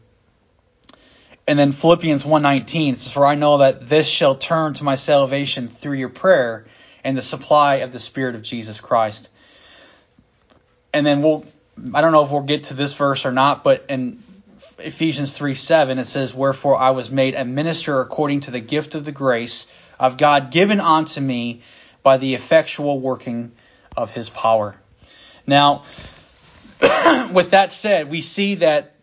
and 1.50 1.60
then 1.60 1.74
Philippians 1.74 2.24
1.19 2.24 2.96
says, 2.96 3.12
For 3.12 3.26
I 3.26 3.36
know 3.36 3.58
that 3.58 3.90
this 3.90 4.08
shall 4.08 4.36
turn 4.36 4.76
to 4.76 4.86
my 4.86 4.96
salvation 4.96 5.68
through 5.68 5.98
your 5.98 6.08
prayer 6.08 6.66
and 7.04 7.18
the 7.18 7.22
supply 7.22 7.76
of 7.84 7.92
the 7.92 8.00
Spirit 8.00 8.36
of 8.36 8.42
Jesus 8.42 8.80
Christ. 8.80 9.28
And 10.94 11.06
then 11.06 11.22
we'll, 11.22 11.46
I 11.94 12.00
don't 12.00 12.14
know 12.14 12.24
if 12.24 12.32
we'll 12.32 12.44
get 12.44 12.64
to 12.66 12.74
this 12.74 12.94
verse 12.94 13.26
or 13.26 13.34
not, 13.34 13.66
but 13.66 13.88
in 13.90 14.24
Ephesians 14.80 15.34
3 15.34 15.56
7, 15.56 16.00
it 16.00 16.06
says, 16.06 16.34
Wherefore 16.34 16.78
I 16.78 16.92
was 16.92 17.10
made 17.10 17.36
a 17.36 17.46
minister 17.46 18.00
according 18.02 18.42
to 18.42 18.52
the 18.52 18.60
gift 18.60 18.96
of 18.96 19.06
the 19.06 19.12
grace 19.12 19.68
of 20.00 20.18
God 20.18 20.52
given 20.52 20.80
unto 20.80 21.22
me 21.22 21.62
by 22.02 22.18
the 22.18 22.36
effectual 22.36 23.00
working 23.00 23.52
of 23.96 24.10
his 24.10 24.30
power. 24.30 24.76
Now, 25.46 25.84
with 27.32 27.52
that 27.52 27.72
said, 27.72 28.10
we 28.10 28.22
see 28.22 28.56
that 28.56 28.96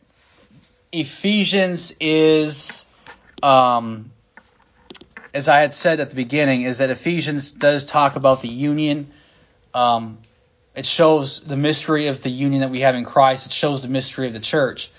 Ephesians 0.92 1.94
is, 2.00 2.84
um, 3.42 4.10
as 5.32 5.48
I 5.48 5.60
had 5.60 5.72
said 5.72 6.00
at 6.00 6.10
the 6.10 6.16
beginning, 6.16 6.62
is 6.62 6.78
that 6.78 6.90
Ephesians 6.90 7.50
does 7.50 7.84
talk 7.84 8.16
about 8.16 8.42
the 8.42 8.48
union. 8.48 9.12
Um, 9.72 10.18
it 10.74 10.86
shows 10.86 11.40
the 11.40 11.56
mystery 11.56 12.08
of 12.08 12.22
the 12.22 12.30
union 12.30 12.62
that 12.62 12.70
we 12.70 12.80
have 12.80 12.94
in 12.94 13.04
Christ. 13.04 13.46
It 13.46 13.52
shows 13.52 13.82
the 13.82 13.88
mystery 13.88 14.26
of 14.26 14.32
the 14.32 14.40
church. 14.40 14.90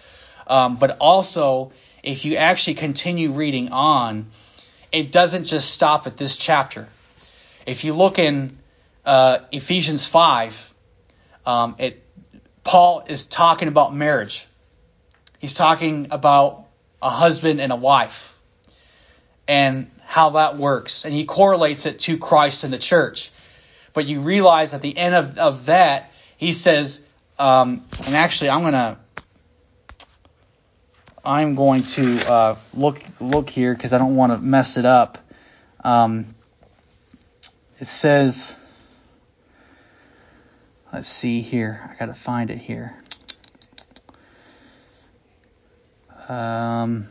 Um, 0.47 0.77
but 0.77 0.97
also, 0.99 1.71
if 2.03 2.25
you 2.25 2.35
actually 2.35 2.75
continue 2.75 3.31
reading 3.31 3.71
on, 3.71 4.27
it 4.91 5.11
doesn't 5.11 5.45
just 5.45 5.71
stop 5.71 6.07
at 6.07 6.17
this 6.17 6.37
chapter. 6.37 6.87
If 7.65 7.83
you 7.83 7.93
look 7.93 8.19
in 8.19 8.57
uh, 9.05 9.39
Ephesians 9.51 10.05
5, 10.05 10.73
um, 11.45 11.75
it, 11.79 12.03
Paul 12.63 13.03
is 13.07 13.25
talking 13.25 13.67
about 13.67 13.95
marriage. 13.95 14.47
He's 15.39 15.53
talking 15.53 16.07
about 16.11 16.65
a 17.01 17.09
husband 17.09 17.61
and 17.61 17.71
a 17.71 17.75
wife 17.75 18.37
and 19.47 19.89
how 20.05 20.31
that 20.31 20.57
works. 20.57 21.05
And 21.05 21.13
he 21.13 21.25
correlates 21.25 21.85
it 21.85 21.99
to 22.01 22.17
Christ 22.17 22.63
and 22.63 22.73
the 22.73 22.77
church. 22.77 23.31
But 23.93 24.05
you 24.05 24.21
realize 24.21 24.73
at 24.73 24.81
the 24.81 24.95
end 24.97 25.15
of, 25.15 25.37
of 25.37 25.65
that, 25.65 26.11
he 26.37 26.53
says, 26.53 27.01
um, 27.39 27.83
and 28.05 28.15
actually, 28.15 28.51
I'm 28.51 28.61
going 28.61 28.73
to. 28.73 28.97
I'm 31.23 31.55
going 31.55 31.83
to 31.83 32.31
uh, 32.31 32.57
look 32.73 33.01
look 33.19 33.49
here 33.49 33.75
because 33.75 33.93
I 33.93 33.99
don't 33.99 34.15
want 34.15 34.31
to 34.33 34.39
mess 34.39 34.77
it 34.77 34.85
up. 34.85 35.19
Um, 35.83 36.33
it 37.79 37.85
says, 37.85 38.55
let's 40.91 41.07
see 41.07 41.41
here. 41.41 41.89
I 41.91 41.99
got 41.99 42.07
to 42.07 42.19
find 42.19 42.49
it 42.49 42.57
here. 42.57 42.95
Um, 46.27 47.07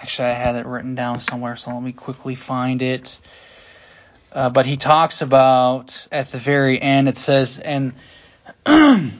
actually, 0.00 0.28
I 0.28 0.32
had 0.32 0.56
it 0.56 0.66
written 0.66 0.94
down 0.94 1.20
somewhere, 1.20 1.56
so 1.56 1.72
let 1.72 1.82
me 1.82 1.92
quickly 1.92 2.34
find 2.34 2.80
it. 2.80 3.18
Uh, 4.32 4.50
but 4.50 4.66
he 4.66 4.76
talks 4.76 5.22
about 5.22 6.06
at 6.12 6.30
the 6.30 6.38
very 6.38 6.80
end. 6.80 7.08
It 7.08 7.16
says, 7.16 7.58
and 7.58 7.94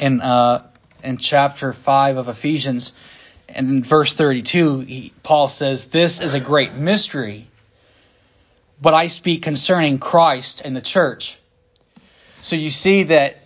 in 0.00 0.20
uh, 0.20 0.66
in 1.02 1.18
chapter 1.18 1.72
five 1.72 2.16
of 2.16 2.28
Ephesians, 2.28 2.92
and 3.48 3.70
in 3.70 3.82
verse 3.82 4.12
32, 4.12 4.80
he, 4.80 5.12
Paul 5.22 5.48
says, 5.48 5.86
This 5.86 6.20
is 6.20 6.34
a 6.34 6.40
great 6.40 6.74
mystery, 6.74 7.46
but 8.80 8.94
I 8.94 9.08
speak 9.08 9.42
concerning 9.42 9.98
Christ 9.98 10.62
and 10.64 10.76
the 10.76 10.80
church. 10.80 11.38
So 12.42 12.56
you 12.56 12.70
see 12.70 13.04
that 13.04 13.38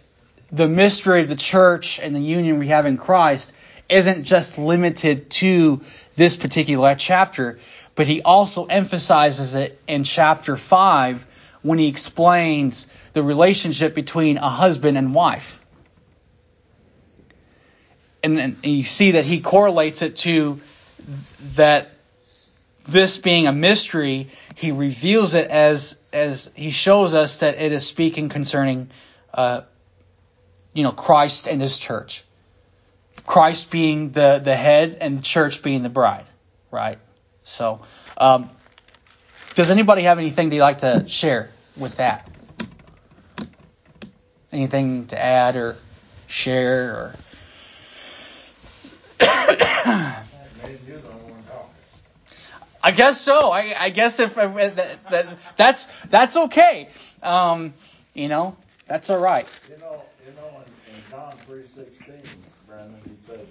the 0.51 0.69
mystery 0.69 1.23
of 1.23 1.29
the 1.29 1.37
church 1.37 1.99
and 2.01 2.15
the 2.15 2.21
union 2.21 2.59
we 2.59 2.69
have 2.69 2.85
in 2.85 2.99
Christ 2.99 3.53
isn't 3.89 4.25
just 4.25 4.59
limited 4.59 5.31
to 5.31 5.81
this 6.17 6.37
particular 6.37 6.95
chapter, 6.95 7.59
but 7.95 8.07
he 8.07 8.23
also 8.23 8.67
emphasizes 8.67 9.55
it 9.55 9.81
in 9.87 10.05
chapter 10.05 10.57
5 10.57 11.27
when 11.63 11.79
he 11.79 11.89
explains 11.89 12.87
the 13.13 13.23
relationship 13.23 13.95
between 13.95 14.39
a 14.39 14.49
husband 14.49 14.99
and 14.99 15.15
wife 15.15 15.62
and, 18.23 18.39
and 18.39 18.65
you 18.65 18.85
see 18.85 19.13
that 19.13 19.25
he 19.25 19.41
correlates 19.41 20.03
it 20.03 20.17
to 20.17 20.61
that 21.55 21.91
this 22.85 23.19
being 23.19 23.47
a 23.47 23.53
mystery, 23.53 24.29
he 24.55 24.73
reveals 24.73 25.35
it 25.35 25.51
as 25.51 25.97
as 26.13 26.51
he 26.55 26.71
shows 26.71 27.15
us 27.15 27.39
that 27.39 27.61
it 27.61 27.73
is 27.73 27.87
speaking 27.87 28.29
concerning, 28.29 28.91
uh, 29.33 29.63
you 30.75 30.83
know, 30.83 30.93
Christ 30.93 31.47
and 31.47 31.61
His 31.63 31.79
church. 31.79 32.25
Christ 33.27 33.71
being 33.71 34.11
the 34.11 34.41
the 34.43 34.55
head 34.55 34.99
and 35.01 35.19
the 35.19 35.23
church 35.23 35.63
being 35.63 35.83
the 35.83 35.89
bride, 35.89 36.27
right? 36.71 36.99
So, 37.45 37.81
um, 38.17 38.51
Does 39.55 39.71
anybody 39.71 40.03
have 40.03 40.19
anything 40.19 40.49
they'd 40.49 40.61
like 40.61 40.79
to 40.79 41.09
share 41.09 41.51
with 41.77 41.97
that? 41.97 42.29
Anything 44.53 45.07
to 45.07 45.21
add 45.21 45.57
or 45.57 45.77
share 46.27 46.91
or? 46.95 47.15
Maybe 49.21 50.62
you're 50.87 51.01
the 51.01 51.09
one 51.09 51.43
talking. 51.45 51.71
I 52.83 52.91
guess 52.91 53.21
so. 53.21 53.51
I, 53.53 53.75
I 53.79 53.91
guess 53.91 54.19
if, 54.19 54.37
if 54.37 54.55
that, 54.55 55.11
that, 55.11 55.27
that's 55.57 55.89
that's 56.11 56.37
okay. 56.37 56.89
Um, 57.23 57.75
you 58.15 58.29
know, 58.29 58.57
that's 58.87 59.09
all 59.11 59.19
right. 59.19 59.49
You 59.71 59.77
know, 59.79 60.03
you 60.27 60.33
know, 60.35 60.63
in, 60.89 60.95
in 60.95 61.03
John 61.11 61.35
three 61.47 61.65
sixteen, 61.75 62.23
Brandon, 62.67 63.01
he 63.05 63.13
said, 63.27 63.47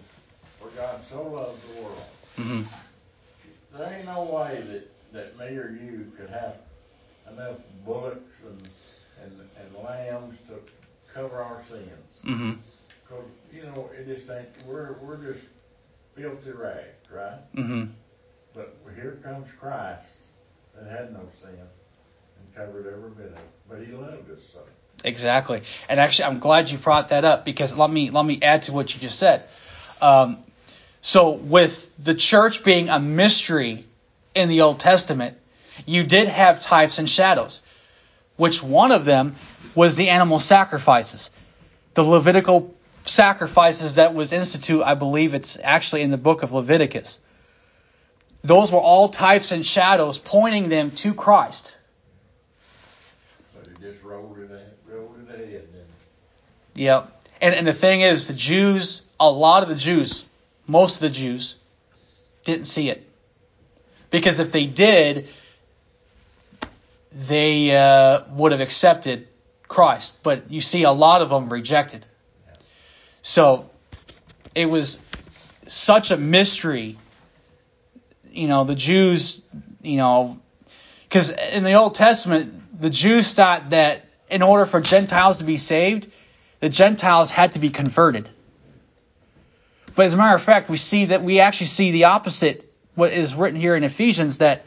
"For 0.59 0.67
God 0.69 1.01
so 1.09 1.23
loved 1.23 1.61
the 1.75 1.81
world." 1.81 2.01
hmm 2.35 2.61
There 3.73 3.93
ain't 3.93 4.05
no 4.05 4.23
way 4.23 4.61
that, 4.67 4.91
that 5.13 5.37
me 5.39 5.57
or 5.57 5.69
you 5.69 6.11
could 6.17 6.29
have 6.29 6.55
enough 7.31 7.57
bullocks 7.85 8.43
and, 8.43 8.69
and, 9.23 9.39
and 9.59 9.83
lambs 9.83 10.37
to 10.47 10.55
cover 11.13 11.41
our 11.41 11.61
sins. 11.69 12.21
hmm 12.23 12.51
Cause, 13.07 13.25
you 13.53 13.63
know, 13.63 13.89
it 13.97 14.05
just 14.07 14.29
ain't, 14.29 14.47
we're, 14.65 14.93
we're 15.01 15.17
just 15.17 15.43
filthy 16.15 16.51
rags, 16.51 17.09
right? 17.11 17.39
hmm 17.55 17.85
But 18.53 18.77
here 18.95 19.19
comes 19.23 19.47
Christ 19.59 20.03
that 20.75 20.89
had 20.89 21.13
no 21.13 21.21
sin 21.41 21.49
and 21.57 22.55
covered 22.55 22.87
every 22.87 23.09
bit 23.11 23.27
of 23.27 23.33
it. 23.33 23.49
But 23.69 23.79
he 23.79 23.91
loved 23.93 24.29
us 24.31 24.39
so. 24.51 24.59
Exactly. 25.03 25.61
And 25.89 25.99
actually, 25.99 26.25
I'm 26.25 26.39
glad 26.39 26.69
you 26.69 26.77
brought 26.77 27.09
that 27.09 27.25
up 27.25 27.45
because 27.45 27.75
let 27.75 27.89
me 27.89 28.11
let 28.11 28.25
me 28.25 28.39
add 28.41 28.63
to 28.63 28.73
what 28.73 28.93
you 28.93 28.99
just 28.99 29.17
said. 29.17 29.43
Um, 30.01 30.37
so 31.01 31.31
with 31.31 31.91
the 32.03 32.13
church 32.13 32.63
being 32.63 32.89
a 32.89 32.99
mystery 32.99 33.85
in 34.35 34.49
the 34.49 34.61
Old 34.61 34.79
Testament, 34.79 35.37
you 35.85 36.03
did 36.03 36.27
have 36.27 36.61
types 36.61 36.99
and 36.99 37.09
shadows, 37.09 37.61
which 38.35 38.61
one 38.61 38.91
of 38.91 39.05
them 39.05 39.35
was 39.73 39.95
the 39.95 40.09
animal 40.09 40.39
sacrifices, 40.39 41.31
the 41.93 42.03
Levitical 42.03 42.75
sacrifices 43.05 43.95
that 43.95 44.13
was 44.13 44.31
instituted. 44.31 44.83
I 44.83 44.95
believe 44.95 45.33
it's 45.33 45.57
actually 45.61 46.01
in 46.01 46.11
the 46.11 46.17
book 46.17 46.43
of 46.43 46.51
Leviticus. 46.51 47.19
Those 48.43 48.71
were 48.71 48.79
all 48.79 49.09
types 49.09 49.51
and 49.51 49.65
shadows 49.65 50.17
pointing 50.17 50.69
them 50.69 50.91
to 50.91 51.13
Christ. 51.13 51.77
But 53.53 53.67
he 53.67 53.91
just 53.91 54.03
rolled 54.03 54.37
it 54.39 54.51
ahead, 54.51 54.73
rolled 54.87 55.15
it 55.29 55.33
ahead. 55.33 55.67
Yep. 56.75 57.23
And 57.41 57.55
and 57.55 57.67
the 57.67 57.73
thing 57.73 58.01
is, 58.01 58.27
the 58.27 58.33
Jews, 58.33 59.01
a 59.19 59.29
lot 59.29 59.63
of 59.63 59.69
the 59.69 59.75
Jews, 59.75 60.25
most 60.67 60.95
of 60.95 61.01
the 61.01 61.09
Jews, 61.09 61.57
didn't 62.43 62.65
see 62.65 62.89
it. 62.89 63.07
Because 64.09 64.39
if 64.39 64.51
they 64.51 64.65
did, 64.65 65.27
they 67.11 67.75
uh, 67.75 68.23
would 68.31 68.51
have 68.51 68.61
accepted 68.61 69.27
Christ. 69.67 70.21
But 70.23 70.51
you 70.51 70.61
see, 70.61 70.83
a 70.83 70.91
lot 70.91 71.21
of 71.21 71.29
them 71.29 71.49
rejected. 71.49 72.05
So 73.21 73.69
it 74.55 74.65
was 74.65 74.99
such 75.67 76.11
a 76.11 76.17
mystery. 76.17 76.97
You 78.31 78.47
know, 78.47 78.63
the 78.63 78.75
Jews, 78.75 79.41
you 79.81 79.97
know, 79.97 80.39
because 81.03 81.31
in 81.31 81.63
the 81.63 81.73
Old 81.73 81.95
Testament, 81.95 82.81
the 82.81 82.89
Jews 82.89 83.33
thought 83.33 83.71
that 83.71 84.05
in 84.29 84.41
order 84.41 84.65
for 84.65 84.79
Gentiles 84.79 85.37
to 85.37 85.43
be 85.43 85.57
saved, 85.57 86.07
the 86.61 86.69
Gentiles 86.69 87.29
had 87.29 87.53
to 87.53 87.59
be 87.59 87.69
converted. 87.69 88.29
But 89.93 90.05
as 90.05 90.13
a 90.13 90.17
matter 90.17 90.35
of 90.35 90.41
fact, 90.41 90.69
we 90.69 90.77
see 90.77 91.05
that 91.05 91.21
we 91.23 91.41
actually 91.41 91.67
see 91.67 91.91
the 91.91 92.05
opposite. 92.05 92.67
What 92.95 93.11
is 93.11 93.35
written 93.35 93.59
here 93.59 93.75
in 93.75 93.83
Ephesians 93.83 94.39
that 94.39 94.65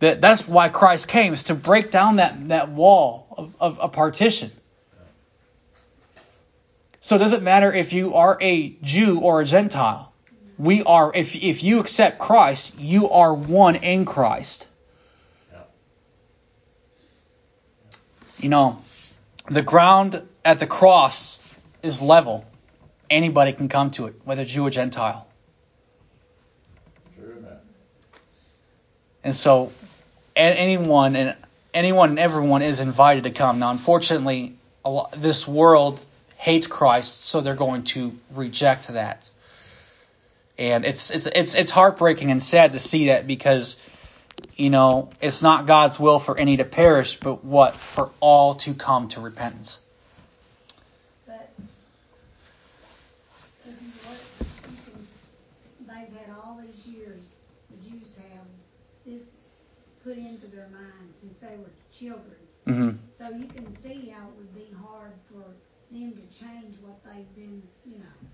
that 0.00 0.20
that's 0.20 0.46
why 0.46 0.68
Christ 0.68 1.08
came 1.08 1.32
is 1.32 1.44
to 1.44 1.54
break 1.54 1.90
down 1.90 2.16
that 2.16 2.48
that 2.48 2.68
wall 2.68 3.26
of, 3.36 3.54
of 3.60 3.78
a 3.80 3.88
partition. 3.88 4.50
So 7.04 7.16
it 7.16 7.18
doesn't 7.18 7.42
matter 7.42 7.70
if 7.70 7.92
you 7.92 8.14
are 8.14 8.38
a 8.40 8.70
Jew 8.82 9.18
or 9.18 9.42
a 9.42 9.44
Gentile. 9.44 10.10
We 10.56 10.82
are 10.84 11.12
if 11.14 11.36
if 11.36 11.62
you 11.62 11.80
accept 11.80 12.18
Christ, 12.18 12.78
you 12.78 13.10
are 13.10 13.34
one 13.34 13.76
in 13.76 14.06
Christ. 14.06 14.66
You 18.38 18.48
know, 18.48 18.82
the 19.50 19.60
ground 19.60 20.26
at 20.46 20.60
the 20.60 20.66
cross 20.66 21.38
is 21.82 22.00
level. 22.00 22.46
Anybody 23.10 23.52
can 23.52 23.68
come 23.68 23.90
to 23.90 24.06
it, 24.06 24.14
whether 24.24 24.46
Jew 24.46 24.66
or 24.66 24.70
Gentile. 24.70 25.26
And 29.22 29.36
so, 29.36 29.72
anyone 30.34 31.16
and 31.16 31.36
anyone 31.74 32.08
and 32.08 32.18
everyone 32.18 32.62
is 32.62 32.80
invited 32.80 33.24
to 33.24 33.30
come. 33.30 33.58
Now, 33.58 33.72
unfortunately, 33.72 34.56
a 34.86 34.88
lo- 34.88 35.10
this 35.14 35.46
world 35.46 36.00
hates 36.44 36.66
Christ, 36.66 37.22
so 37.22 37.40
they're 37.40 37.54
going 37.54 37.84
to 37.84 38.12
reject 38.34 38.88
that. 38.88 39.30
And 40.58 40.84
it's 40.84 41.10
it's 41.10 41.24
it's 41.26 41.54
it's 41.54 41.70
heartbreaking 41.70 42.30
and 42.30 42.42
sad 42.42 42.72
to 42.72 42.78
see 42.78 43.06
that 43.06 43.26
because 43.26 43.78
you 44.54 44.68
know 44.68 45.08
it's 45.22 45.40
not 45.40 45.66
God's 45.66 45.98
will 45.98 46.18
for 46.18 46.38
any 46.38 46.58
to 46.58 46.64
perish, 46.64 47.18
but 47.18 47.42
what 47.46 47.74
for 47.74 48.10
all 48.20 48.52
to 48.64 48.74
come 48.74 49.08
to 49.08 49.22
repentance. 49.22 49.80
But 51.26 51.50
you 53.66 53.88
they've 55.86 55.96
had 55.96 56.28
all 56.44 56.60
these 56.60 56.86
years, 56.86 57.32
the 57.70 57.88
Jews 57.88 58.18
have 58.18 58.46
this 59.06 59.30
put 60.04 60.18
into 60.18 60.46
their 60.48 60.68
minds 60.68 61.20
since 61.20 61.40
they 61.40 61.56
were 61.56 61.72
children. 61.90 62.36
hmm 62.66 62.90
So 63.16 63.30
you 63.30 63.46
can 63.46 63.72
see 63.72 64.10
how 64.10 64.26
it 64.28 64.34
would 64.36 64.54
be 64.54 64.68
hard 64.78 65.12
for 65.32 65.42
them 65.90 66.12
to 66.12 66.38
change 66.38 66.76
what 66.80 67.02
they've 67.04 67.34
been, 67.34 67.62
you 67.86 67.98
know, 67.98 68.28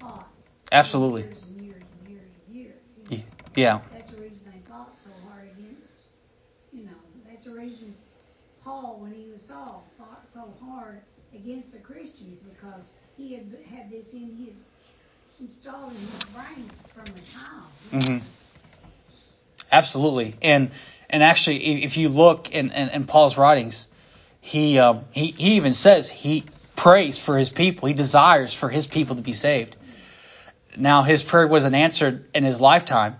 taught. 0.00 0.28
Absolutely. 0.72 1.22
Years 1.22 1.36
and 1.48 1.64
years 1.64 1.82
and 2.00 2.08
years 2.10 2.22
and 2.46 2.56
years. 2.56 2.74
you 3.10 3.16
know. 3.18 3.24
Yeah. 3.56 3.80
That's 3.92 4.10
the 4.10 4.16
reason 4.18 4.38
they 4.46 4.60
fought 4.68 4.96
so 4.96 5.10
hard 5.28 5.48
against, 5.56 5.92
you 6.72 6.84
know, 6.84 6.90
that's 7.28 7.44
the 7.44 7.52
reason 7.52 7.94
Paul, 8.64 8.98
when 9.00 9.12
he 9.12 9.28
was 9.30 9.42
Saul, 9.42 9.86
fought 9.98 10.24
so 10.32 10.52
hard 10.64 11.00
against 11.34 11.72
the 11.72 11.78
Christians 11.78 12.40
because 12.40 12.92
he 13.16 13.34
had 13.34 13.44
had 13.70 13.90
this 13.90 14.12
in 14.14 14.36
his, 14.46 14.56
installed 15.40 15.92
in 15.92 15.98
his 15.98 16.24
brains 16.34 16.82
from 16.94 17.04
a 17.04 17.20
child. 17.30 18.08
Mhm. 18.08 18.20
Absolutely, 19.70 20.34
and 20.42 20.70
and 21.10 21.22
actually, 21.22 21.84
if 21.84 21.96
you 21.96 22.08
look 22.08 22.50
in, 22.52 22.70
in, 22.70 22.88
in 22.90 23.04
Paul's 23.04 23.36
writings, 23.36 23.86
he 24.44 24.78
um, 24.78 25.06
he 25.10 25.30
he 25.30 25.54
even 25.54 25.72
says 25.72 26.10
he 26.10 26.44
prays 26.76 27.18
for 27.18 27.38
his 27.38 27.48
people. 27.48 27.88
He 27.88 27.94
desires 27.94 28.52
for 28.52 28.68
his 28.68 28.86
people 28.86 29.16
to 29.16 29.22
be 29.22 29.32
saved. 29.32 29.74
Now, 30.76 31.02
his 31.02 31.22
prayer 31.22 31.46
wasn't 31.46 31.74
answered 31.74 32.26
in 32.34 32.44
his 32.44 32.60
lifetime, 32.60 33.16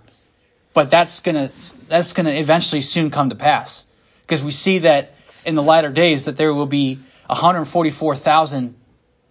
but 0.75 0.91
that's 0.91 1.21
gonna 1.21 1.49
that's 1.87 2.13
gonna 2.13 2.29
eventually 2.29 2.83
soon 2.83 3.09
come 3.09 3.29
to 3.29 3.35
pass 3.35 3.85
because 4.21 4.43
we 4.43 4.51
see 4.51 4.79
that 4.79 5.15
in 5.47 5.55
the 5.55 5.63
latter 5.63 5.89
days 5.89 6.25
that 6.25 6.37
there 6.37 6.53
will 6.53 6.67
be 6.67 6.99
144,000 7.25 8.75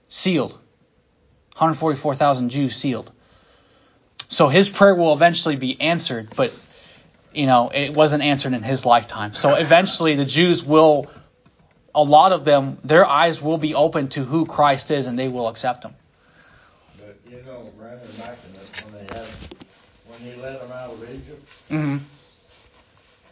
sealed, 0.09 0.50
144,000 0.50 2.50
Jews 2.50 2.74
sealed. 2.74 3.12
So 4.28 4.48
his 4.48 4.68
prayer 4.68 4.96
will 4.96 5.12
eventually 5.12 5.54
be 5.54 5.80
answered, 5.80 6.35
but 6.35 6.52
you 7.33 7.46
know, 7.46 7.70
it 7.72 7.94
wasn't 7.94 8.24
answered 8.24 8.52
in 8.52 8.64
his 8.64 8.85
lifetime. 8.85 9.33
So 9.33 9.54
eventually 9.54 10.16
the 10.16 10.24
Jews 10.24 10.64
will 10.64 11.09
a 11.94 12.02
lot 12.02 12.33
of 12.33 12.44
them 12.44 12.78
their 12.85 13.07
eyes 13.07 13.40
will 13.40 13.59
be 13.59 13.74
open 13.74 14.09
to 14.09 14.24
who 14.24 14.46
Christ 14.46 14.90
is 14.90 15.07
and 15.07 15.18
they 15.18 15.28
will 15.28 15.48
accept 15.48 15.85
him. 15.85 15.94
But 16.98 17.16
you 17.30 17.42
know, 17.44 17.70
Brandon 17.78 18.09
back 18.18 18.38
in 18.48 18.54
it, 18.61 18.80
when 18.85 18.94
they 18.94 19.12
had, 19.12 19.26
when 20.09 20.18
he 20.20 20.40
led 20.40 20.61
them 20.61 20.72
out 20.72 20.90
of 20.90 21.02
Egypt, 21.02 21.48
Mhm. 21.70 22.00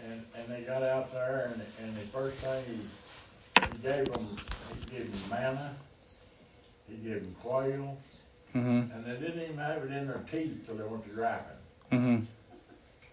and, 0.05 0.27
and 0.37 0.48
they 0.48 0.62
got 0.62 0.83
out 0.83 1.12
there, 1.12 1.53
and, 1.53 1.62
and 1.83 1.96
the 1.96 2.07
first 2.12 2.37
thing 2.38 2.64
he, 2.66 3.66
he 3.66 3.83
gave 3.83 4.09
them, 4.11 4.38
he 4.68 4.96
gave 4.96 5.11
them 5.12 5.29
manna, 5.31 5.75
he 6.88 6.96
gave 6.96 7.22
them 7.22 7.37
quail, 7.42 7.96
Mhm. 8.55 8.94
and 8.94 9.05
they 9.07 9.16
didn't 9.18 9.42
even 9.42 9.59
have 9.59 9.83
it 9.85 9.90
in 9.92 10.07
their 10.07 10.22
teeth 10.31 10.66
till 10.66 10.77
they 10.77 10.85
went 10.85 11.05
to 11.09 11.14
driving. 11.14 11.46
Mhm. 11.90 12.27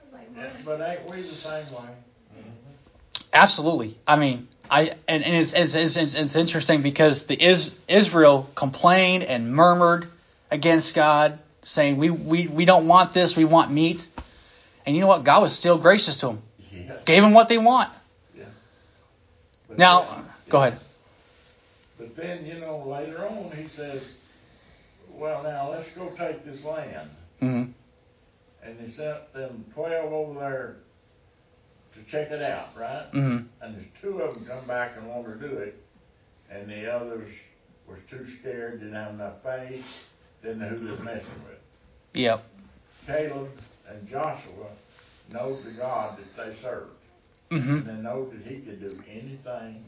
It's 0.03 0.13
like, 0.13 0.65
But 0.65 0.81
ain't 0.81 1.09
we 1.09 1.21
the 1.21 1.27
same 1.27 1.65
way? 1.73 1.89
Absolutely. 3.33 3.95
I 4.07 4.15
mean, 4.15 4.47
I 4.69 4.93
and, 5.07 5.23
and 5.23 5.35
it's, 5.35 5.53
it's 5.53 5.75
it's 5.75 5.97
it's 5.97 6.35
interesting 6.35 6.81
because 6.81 7.25
the 7.25 7.41
is 7.41 7.73
Israel 7.87 8.49
complained 8.55 9.23
and 9.23 9.53
murmured 9.53 10.07
against 10.51 10.95
God, 10.95 11.39
saying 11.63 11.97
we 11.97 12.09
we 12.09 12.47
we 12.47 12.65
don't 12.65 12.87
want 12.87 13.13
this, 13.13 13.35
we 13.35 13.45
want 13.45 13.71
meat. 13.71 14.07
And 14.85 14.95
you 14.95 15.01
know 15.01 15.07
what? 15.07 15.23
God 15.23 15.41
was 15.41 15.55
still 15.55 15.77
gracious 15.77 16.17
to 16.17 16.27
them. 16.27 16.41
Yeah. 16.71 16.93
Gave 17.05 17.21
them 17.21 17.33
what 17.33 17.49
they 17.49 17.57
want. 17.57 17.89
But 19.67 19.77
Now, 19.77 20.01
then- 20.03 20.25
go 20.49 20.57
ahead. 20.57 20.79
But 21.99 22.15
then, 22.15 22.45
you 22.45 22.55
know, 22.55 22.85
later 22.87 23.23
on, 23.27 23.51
he 23.55 23.67
says, 23.67 24.01
well, 25.11 25.43
now 25.43 25.69
let's 25.69 25.89
go 25.91 26.09
take 26.17 26.43
this 26.43 26.63
land. 26.63 27.09
Mm-hmm. 27.41 27.71
And 28.63 28.79
he 28.79 28.91
sent 28.91 29.31
them 29.33 29.65
twelve 29.73 30.11
over 30.11 30.39
there 30.39 30.75
to 31.99 32.11
check 32.11 32.31
it 32.31 32.41
out, 32.41 32.69
right? 32.77 33.05
hmm 33.11 33.37
And 33.61 33.75
there's 33.75 33.85
two 34.01 34.19
of 34.19 34.33
them 34.35 34.45
come 34.45 34.65
back 34.67 34.93
and 34.97 35.07
want 35.07 35.25
to 35.27 35.47
do 35.47 35.57
it, 35.57 35.81
and 36.49 36.69
the 36.69 36.91
others 36.93 37.27
was 37.87 37.99
too 38.09 38.25
scared, 38.39 38.79
didn't 38.79 38.95
have 38.95 39.13
enough 39.13 39.41
faith, 39.43 39.85
didn't 40.41 40.59
know 40.59 40.67
who 40.69 40.85
they 40.85 40.91
was 40.91 40.99
messing 41.01 41.43
with. 41.47 41.59
Yep. 42.13 42.43
Caleb 43.05 43.49
and 43.89 44.09
Joshua 44.09 44.67
know 45.31 45.55
the 45.55 45.71
God 45.71 46.17
that 46.17 46.35
they 46.37 46.55
served. 46.61 46.91
hmm 47.51 47.57
And 47.77 47.85
they 47.87 47.93
know 47.93 48.29
that 48.29 48.41
he 48.45 48.59
could 48.59 48.79
do 48.79 49.03
anything, 49.09 49.85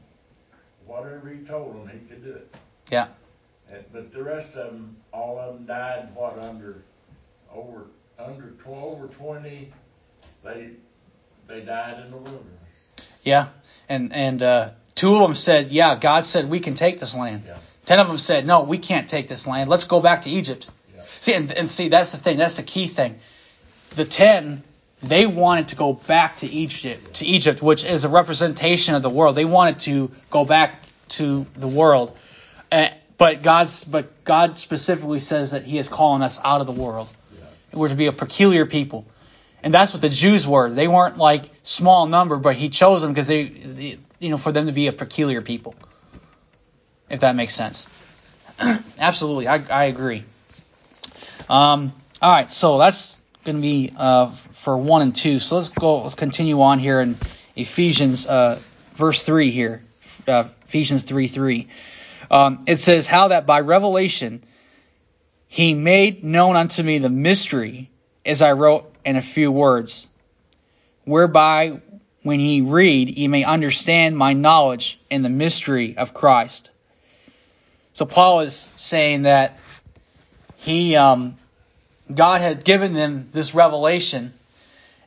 whatever 0.85 1.29
he 1.29 1.43
told 1.45 1.75
them, 1.75 1.87
he 1.87 1.99
could 2.07 2.23
do 2.23 2.31
it. 2.33 2.55
Yeah. 2.89 3.07
And, 3.71 3.83
but 3.93 4.11
the 4.11 4.23
rest 4.23 4.49
of 4.55 4.71
them, 4.73 4.97
all 5.13 5.39
of 5.39 5.55
them 5.55 5.65
died, 5.65 6.09
what, 6.15 6.37
under, 6.39 6.83
over, 7.53 7.85
under 8.19 8.51
tw- 8.63 8.67
over 8.67 9.07
twenty, 9.07 9.71
they, 10.43 10.71
they 11.51 11.61
died 11.61 12.03
in 12.03 12.11
the 12.11 12.17
wilderness. 12.17 12.45
Yeah. 13.23 13.49
And 13.89 14.13
and 14.13 14.41
uh, 14.41 14.69
two 14.95 15.15
of 15.15 15.21
them 15.21 15.35
said, 15.35 15.71
"Yeah, 15.71 15.95
God 15.95 16.25
said 16.25 16.49
we 16.49 16.59
can 16.59 16.75
take 16.75 16.99
this 16.99 17.13
land." 17.13 17.43
Yeah. 17.45 17.57
Ten 17.85 17.99
of 17.99 18.07
them 18.07 18.17
said, 18.17 18.45
"No, 18.45 18.63
we 18.63 18.77
can't 18.77 19.07
take 19.07 19.27
this 19.27 19.47
land. 19.47 19.69
Let's 19.69 19.83
go 19.83 19.99
back 19.99 20.21
to 20.21 20.29
Egypt." 20.29 20.69
Yeah. 20.95 21.03
See, 21.19 21.33
and, 21.33 21.51
and 21.51 21.71
see, 21.71 21.89
that's 21.89 22.11
the 22.11 22.17
thing. 22.17 22.37
That's 22.37 22.55
the 22.55 22.63
key 22.63 22.87
thing. 22.87 23.19
The 23.95 24.05
ten, 24.05 24.63
they 25.03 25.25
wanted 25.25 25.69
to 25.69 25.75
go 25.75 25.93
back 25.93 26.37
to 26.37 26.47
Egypt, 26.47 27.15
to 27.15 27.25
Egypt, 27.25 27.61
which 27.61 27.83
is 27.83 28.05
a 28.05 28.09
representation 28.09 28.95
of 28.95 29.01
the 29.01 29.09
world. 29.09 29.35
They 29.35 29.45
wanted 29.45 29.79
to 29.79 30.11
go 30.29 30.45
back 30.45 30.83
to 31.09 31.45
the 31.55 31.67
world, 31.67 32.17
uh, 32.71 32.87
but 33.17 33.43
God's, 33.43 33.83
but 33.83 34.23
God 34.23 34.57
specifically 34.57 35.19
says 35.19 35.51
that 35.51 35.63
He 35.63 35.77
is 35.77 35.89
calling 35.89 36.21
us 36.21 36.39
out 36.43 36.61
of 36.61 36.67
the 36.67 36.73
world. 36.73 37.09
Yeah. 37.37 37.45
We're 37.73 37.89
to 37.89 37.95
be 37.95 38.07
a 38.07 38.13
peculiar 38.13 38.65
people. 38.65 39.05
And 39.63 39.73
that's 39.73 39.93
what 39.93 40.01
the 40.01 40.09
Jews 40.09 40.47
were. 40.47 40.71
They 40.71 40.87
weren't 40.87 41.17
like 41.17 41.43
small 41.63 42.07
number, 42.07 42.37
but 42.37 42.55
he 42.55 42.69
chose 42.69 43.01
them 43.01 43.11
because 43.11 43.27
they, 43.27 43.45
they, 43.47 43.97
you 44.19 44.29
know, 44.29 44.37
for 44.37 44.51
them 44.51 44.65
to 44.65 44.71
be 44.71 44.87
a 44.87 44.93
peculiar 44.93 45.41
people. 45.41 45.75
If 47.09 47.19
that 47.21 47.35
makes 47.35 47.53
sense. 47.53 47.87
Absolutely, 48.97 49.47
I, 49.47 49.63
I 49.69 49.83
agree. 49.85 50.23
Um, 51.49 51.93
all 52.21 52.31
right, 52.31 52.51
so 52.51 52.77
that's 52.77 53.19
going 53.43 53.57
to 53.57 53.61
be 53.61 53.91
uh, 53.95 54.31
for 54.53 54.77
one 54.77 55.01
and 55.01 55.15
two. 55.15 55.39
So 55.39 55.57
let's 55.57 55.69
go. 55.69 56.03
Let's 56.03 56.15
continue 56.15 56.61
on 56.61 56.79
here 56.79 57.01
in 57.01 57.17
Ephesians, 57.55 58.25
uh, 58.25 58.59
verse 58.95 59.23
three 59.23 59.51
here. 59.51 59.83
Uh, 60.27 60.45
Ephesians 60.67 61.03
three 61.03 61.27
three. 61.27 61.67
Um, 62.29 62.63
it 62.67 62.79
says, 62.79 63.07
"How 63.07 63.29
that 63.29 63.45
by 63.45 63.59
revelation 63.59 64.43
he 65.51 65.73
made 65.73 66.23
known 66.23 66.55
unto 66.55 66.81
me 66.81 66.99
the 66.99 67.09
mystery, 67.09 67.91
as 68.25 68.41
I 68.41 68.51
wrote 68.53 68.91
in 69.05 69.15
a 69.15 69.21
few 69.21 69.51
words, 69.51 70.07
whereby 71.05 71.81
when 72.23 72.39
ye 72.39 72.61
read, 72.61 73.17
ye 73.17 73.27
may 73.27 73.43
understand 73.43 74.15
my 74.17 74.33
knowledge 74.33 74.99
and 75.09 75.25
the 75.25 75.29
mystery 75.29 75.97
of 75.97 76.13
Christ." 76.13 76.69
So 77.93 78.05
Paul 78.05 78.41
is 78.41 78.69
saying 78.77 79.23
that 79.23 79.57
he, 80.57 80.95
um, 80.95 81.37
God 82.13 82.41
had 82.41 82.63
given 82.63 82.93
them 82.93 83.29
this 83.33 83.53
revelation, 83.55 84.33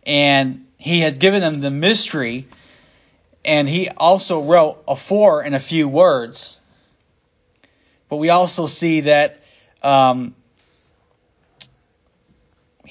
and 0.04 0.66
he 0.76 1.00
had 1.00 1.18
given 1.18 1.40
them 1.40 1.60
the 1.60 1.70
mystery, 1.70 2.46
and 3.44 3.68
he 3.68 3.88
also 3.88 4.42
wrote 4.42 4.82
a 4.88 4.96
four 4.96 5.42
in 5.42 5.54
a 5.54 5.60
few 5.60 5.88
words. 5.88 6.58
But 8.08 8.16
we 8.16 8.30
also 8.30 8.66
see 8.66 9.02
that 9.02 9.40
um, 9.82 10.34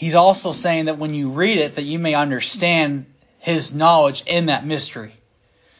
he's 0.04 0.16
also 0.16 0.52
saying 0.52 0.86
that 0.86 0.98
when 0.98 1.14
you 1.14 1.30
read 1.30 1.58
it, 1.58 1.76
that 1.76 1.84
you 1.84 1.98
may 1.98 2.14
understand 2.14 3.06
his 3.40 3.74
knowledge 3.74 4.22
in 4.26 4.48
that 4.48 4.66
mystery. 4.66 5.14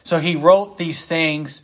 So 0.02 0.18
he 0.18 0.36
wrote 0.36 0.78
these 0.78 1.04
things 1.04 1.60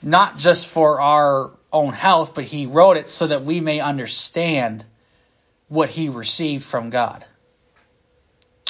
not 0.00 0.38
just 0.38 0.68
for 0.68 1.00
our 1.00 1.50
own 1.72 1.92
health, 1.92 2.36
but 2.36 2.44
he 2.44 2.66
wrote 2.66 2.98
it 2.98 3.08
so 3.08 3.26
that 3.26 3.44
we 3.44 3.60
may 3.60 3.80
understand 3.80 4.84
what 5.68 5.88
he 5.88 6.08
received 6.08 6.62
from 6.62 6.90
God. 6.90 7.24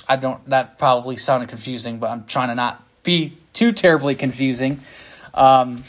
I 0.09 0.17
don't, 0.17 0.49
that 0.49 0.79
probably 0.79 1.19
sounded 1.19 1.51
confusing, 1.51 1.99
but 1.99 2.09
I'm 2.09 2.25
trying 2.25 2.49
to 2.49 2.55
not 2.55 2.83
be 3.03 3.37
too 3.53 3.73
terribly 3.73 4.15
confusing. 4.15 4.81
Um, 5.35 5.85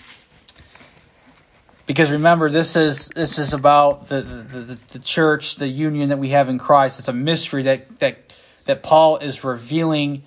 because 1.85 2.11
remember, 2.11 2.49
this 2.49 2.75
is 2.75 3.09
this 3.09 3.39
is 3.39 3.53
about 3.53 4.09
the, 4.09 4.21
the, 4.21 4.59
the, 4.59 4.79
the 4.93 4.99
church, 4.99 5.55
the 5.55 5.67
union 5.67 6.09
that 6.09 6.19
we 6.19 6.29
have 6.29 6.49
in 6.49 6.59
Christ. 6.59 6.99
It's 6.99 7.07
a 7.07 7.13
mystery 7.13 7.63
that 7.63 7.99
that 7.99 8.17
that 8.65 8.83
Paul 8.83 9.17
is 9.17 9.43
revealing 9.43 10.23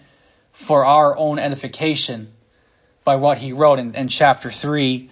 for 0.52 0.84
our 0.84 1.16
own 1.16 1.38
edification 1.38 2.32
by 3.04 3.16
what 3.16 3.38
he 3.38 3.52
wrote 3.52 3.78
in, 3.78 3.94
in 3.94 4.08
chapter 4.08 4.50
three. 4.50 5.10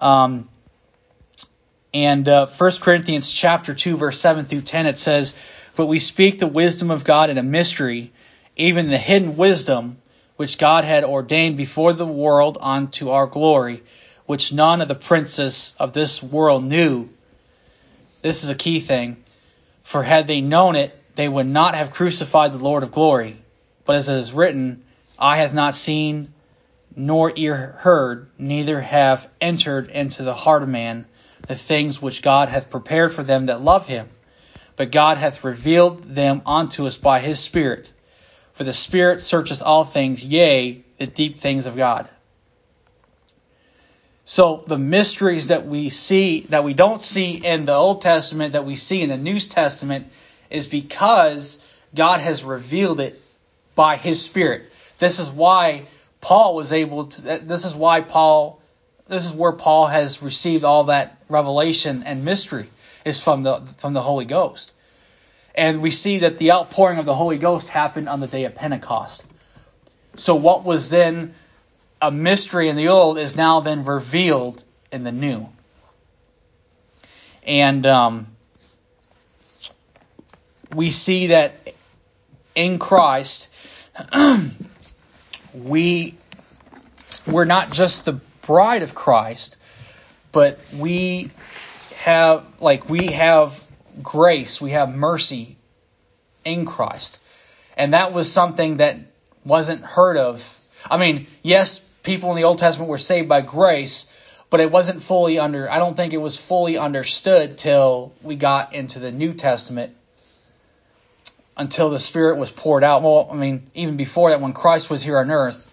Um, 0.00 0.48
and 1.94 2.28
uh, 2.28 2.46
1 2.46 2.72
Corinthians 2.80 3.32
chapter 3.32 3.74
2, 3.74 3.96
verse 3.96 4.20
7 4.20 4.44
through 4.44 4.60
10, 4.60 4.86
it 4.86 4.98
says, 4.98 5.34
But 5.74 5.86
we 5.86 5.98
speak 5.98 6.38
the 6.38 6.46
wisdom 6.46 6.90
of 6.90 7.02
God 7.02 7.30
in 7.30 7.38
a 7.38 7.42
mystery, 7.42 8.12
even 8.56 8.90
the 8.90 8.98
hidden 8.98 9.36
wisdom 9.36 9.96
which 10.36 10.58
God 10.58 10.84
had 10.84 11.02
ordained 11.02 11.56
before 11.56 11.92
the 11.92 12.06
world 12.06 12.58
unto 12.60 13.10
our 13.10 13.26
glory, 13.26 13.82
which 14.28 14.52
none 14.52 14.82
of 14.82 14.88
the 14.88 14.94
princes 14.94 15.72
of 15.80 15.94
this 15.94 16.22
world 16.22 16.62
knew. 16.62 17.08
This 18.20 18.44
is 18.44 18.50
a 18.50 18.54
key 18.54 18.78
thing. 18.78 19.16
For 19.84 20.02
had 20.02 20.26
they 20.26 20.42
known 20.42 20.76
it, 20.76 20.94
they 21.14 21.26
would 21.26 21.46
not 21.46 21.74
have 21.74 21.92
crucified 21.92 22.52
the 22.52 22.58
Lord 22.58 22.82
of 22.82 22.92
glory. 22.92 23.38
But 23.86 23.96
as 23.96 24.10
it 24.10 24.18
is 24.18 24.34
written, 24.34 24.84
Eye 25.18 25.38
hath 25.38 25.54
not 25.54 25.74
seen, 25.74 26.34
nor 26.94 27.32
ear 27.36 27.76
heard, 27.78 28.28
neither 28.36 28.82
have 28.82 29.26
entered 29.40 29.88
into 29.88 30.24
the 30.24 30.34
heart 30.34 30.62
of 30.62 30.68
man 30.68 31.06
the 31.46 31.56
things 31.56 32.02
which 32.02 32.20
God 32.20 32.50
hath 32.50 32.68
prepared 32.68 33.14
for 33.14 33.22
them 33.22 33.46
that 33.46 33.62
love 33.62 33.86
him. 33.86 34.10
But 34.76 34.90
God 34.90 35.16
hath 35.16 35.42
revealed 35.42 36.02
them 36.02 36.42
unto 36.44 36.86
us 36.86 36.98
by 36.98 37.20
his 37.20 37.40
Spirit. 37.40 37.90
For 38.52 38.64
the 38.64 38.74
Spirit 38.74 39.20
searcheth 39.20 39.62
all 39.62 39.84
things, 39.84 40.22
yea, 40.22 40.84
the 40.98 41.06
deep 41.06 41.38
things 41.38 41.64
of 41.64 41.76
God. 41.76 42.10
So 44.30 44.62
the 44.66 44.76
mysteries 44.76 45.48
that 45.48 45.66
we 45.66 45.88
see, 45.88 46.40
that 46.50 46.62
we 46.62 46.74
don't 46.74 47.02
see 47.02 47.36
in 47.36 47.64
the 47.64 47.72
Old 47.72 48.02
Testament, 48.02 48.52
that 48.52 48.66
we 48.66 48.76
see 48.76 49.00
in 49.00 49.08
the 49.08 49.16
New 49.16 49.40
Testament, 49.40 50.08
is 50.50 50.66
because 50.66 51.64
God 51.94 52.20
has 52.20 52.44
revealed 52.44 53.00
it 53.00 53.18
by 53.74 53.96
his 53.96 54.22
Spirit. 54.22 54.70
This 54.98 55.18
is 55.18 55.30
why 55.30 55.86
Paul 56.20 56.54
was 56.54 56.74
able 56.74 57.06
to, 57.06 57.38
this 57.38 57.64
is 57.64 57.74
why 57.74 58.02
Paul 58.02 58.60
this 59.06 59.24
is 59.24 59.32
where 59.32 59.52
Paul 59.52 59.86
has 59.86 60.22
received 60.22 60.62
all 60.62 60.84
that 60.84 61.16
revelation 61.30 62.02
and 62.02 62.22
mystery 62.22 62.68
is 63.06 63.22
from 63.22 63.44
the 63.44 63.62
from 63.78 63.94
the 63.94 64.02
Holy 64.02 64.26
Ghost. 64.26 64.72
And 65.54 65.80
we 65.80 65.90
see 65.90 66.18
that 66.18 66.36
the 66.36 66.52
outpouring 66.52 66.98
of 66.98 67.06
the 67.06 67.14
Holy 67.14 67.38
Ghost 67.38 67.70
happened 67.70 68.10
on 68.10 68.20
the 68.20 68.26
day 68.26 68.44
of 68.44 68.54
Pentecost. 68.54 69.24
So 70.16 70.34
what 70.34 70.64
was 70.64 70.90
then 70.90 71.34
a 72.00 72.10
mystery 72.10 72.68
in 72.68 72.76
the 72.76 72.88
old 72.88 73.18
is 73.18 73.36
now 73.36 73.60
then 73.60 73.84
revealed 73.84 74.62
in 74.92 75.04
the 75.04 75.12
new. 75.12 75.48
And 77.42 77.86
um, 77.86 78.26
we 80.74 80.90
see 80.90 81.28
that 81.28 81.74
in 82.54 82.78
Christ, 82.78 83.48
we 85.54 86.14
we're 87.26 87.44
not 87.44 87.72
just 87.72 88.04
the 88.04 88.20
bride 88.42 88.82
of 88.82 88.94
Christ, 88.94 89.56
but 90.32 90.58
we 90.76 91.30
have 91.96 92.44
like 92.60 92.88
we 92.88 93.08
have 93.08 93.62
grace, 94.02 94.60
we 94.60 94.70
have 94.70 94.94
mercy 94.94 95.56
in 96.44 96.66
Christ. 96.66 97.18
And 97.76 97.94
that 97.94 98.12
was 98.12 98.30
something 98.30 98.78
that 98.78 98.98
wasn't 99.44 99.82
heard 99.82 100.16
of. 100.16 100.58
I 100.90 100.96
mean, 100.96 101.26
yes, 101.42 101.87
people 102.08 102.30
in 102.30 102.36
the 102.36 102.44
Old 102.44 102.58
Testament 102.58 102.88
were 102.88 102.96
saved 102.96 103.28
by 103.28 103.42
grace, 103.42 104.06
but 104.48 104.60
it 104.60 104.70
wasn't 104.70 105.02
fully 105.02 105.38
under 105.38 105.70
I 105.70 105.76
don't 105.76 105.94
think 105.94 106.14
it 106.14 106.22
was 106.22 106.38
fully 106.38 106.78
understood 106.78 107.58
till 107.58 108.14
we 108.22 108.34
got 108.34 108.72
into 108.72 108.98
the 108.98 109.12
New 109.12 109.34
Testament 109.34 109.94
until 111.54 111.90
the 111.90 111.98
Spirit 111.98 112.38
was 112.38 112.50
poured 112.50 112.82
out. 112.82 113.02
Well, 113.02 113.28
I 113.30 113.34
mean, 113.34 113.70
even 113.74 113.98
before 113.98 114.30
that 114.30 114.40
when 114.40 114.54
Christ 114.54 114.88
was 114.88 115.02
here 115.02 115.18
on 115.18 115.30
earth, 115.30 115.66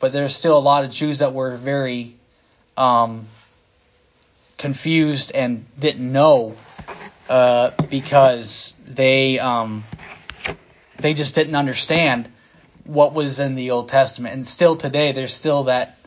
but 0.00 0.12
there's 0.12 0.34
still 0.34 0.58
a 0.58 0.66
lot 0.72 0.82
of 0.82 0.90
Jews 0.90 1.20
that 1.20 1.32
were 1.32 1.56
very 1.56 2.16
um, 2.76 3.28
confused 4.56 5.30
and 5.32 5.64
didn't 5.78 6.10
know 6.10 6.56
uh, 7.28 7.70
because 7.88 8.74
they 8.84 9.38
um, 9.38 9.84
they 10.98 11.14
just 11.14 11.36
didn't 11.36 11.54
understand 11.54 12.28
what 12.88 13.12
was 13.12 13.38
in 13.38 13.54
the 13.54 13.70
Old 13.70 13.88
Testament, 13.88 14.34
and 14.34 14.48
still 14.48 14.76
today 14.76 15.12
there's 15.12 15.34
still 15.34 15.64
that 15.64 15.98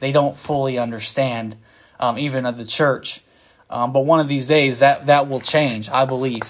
they 0.00 0.12
don't 0.12 0.36
fully 0.36 0.78
understand, 0.78 1.56
um, 1.98 2.18
even 2.18 2.46
of 2.46 2.56
the 2.56 2.66
church. 2.66 3.20
Um, 3.70 3.92
but 3.92 4.00
one 4.00 4.20
of 4.20 4.28
these 4.28 4.46
days 4.46 4.80
that 4.80 5.06
that 5.06 5.28
will 5.28 5.40
change, 5.40 5.88
I 5.88 6.04
believe. 6.04 6.42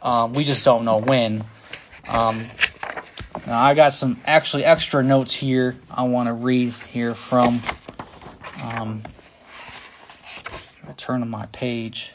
Um, 0.00 0.32
we 0.32 0.44
just 0.44 0.64
don't 0.64 0.84
know 0.84 0.98
when. 0.98 1.44
Um, 2.08 2.46
Now 3.46 3.60
I 3.60 3.74
got 3.74 3.92
some 3.92 4.20
actually 4.24 4.64
extra 4.64 5.02
notes 5.02 5.32
here 5.32 5.76
I 5.90 6.04
want 6.04 6.28
to 6.28 6.32
read 6.32 6.74
here 6.90 7.14
from. 7.14 7.60
Um, 8.62 9.02
I 10.86 10.92
turn 10.92 11.20
to 11.20 11.26
my 11.26 11.46
page. 11.46 12.12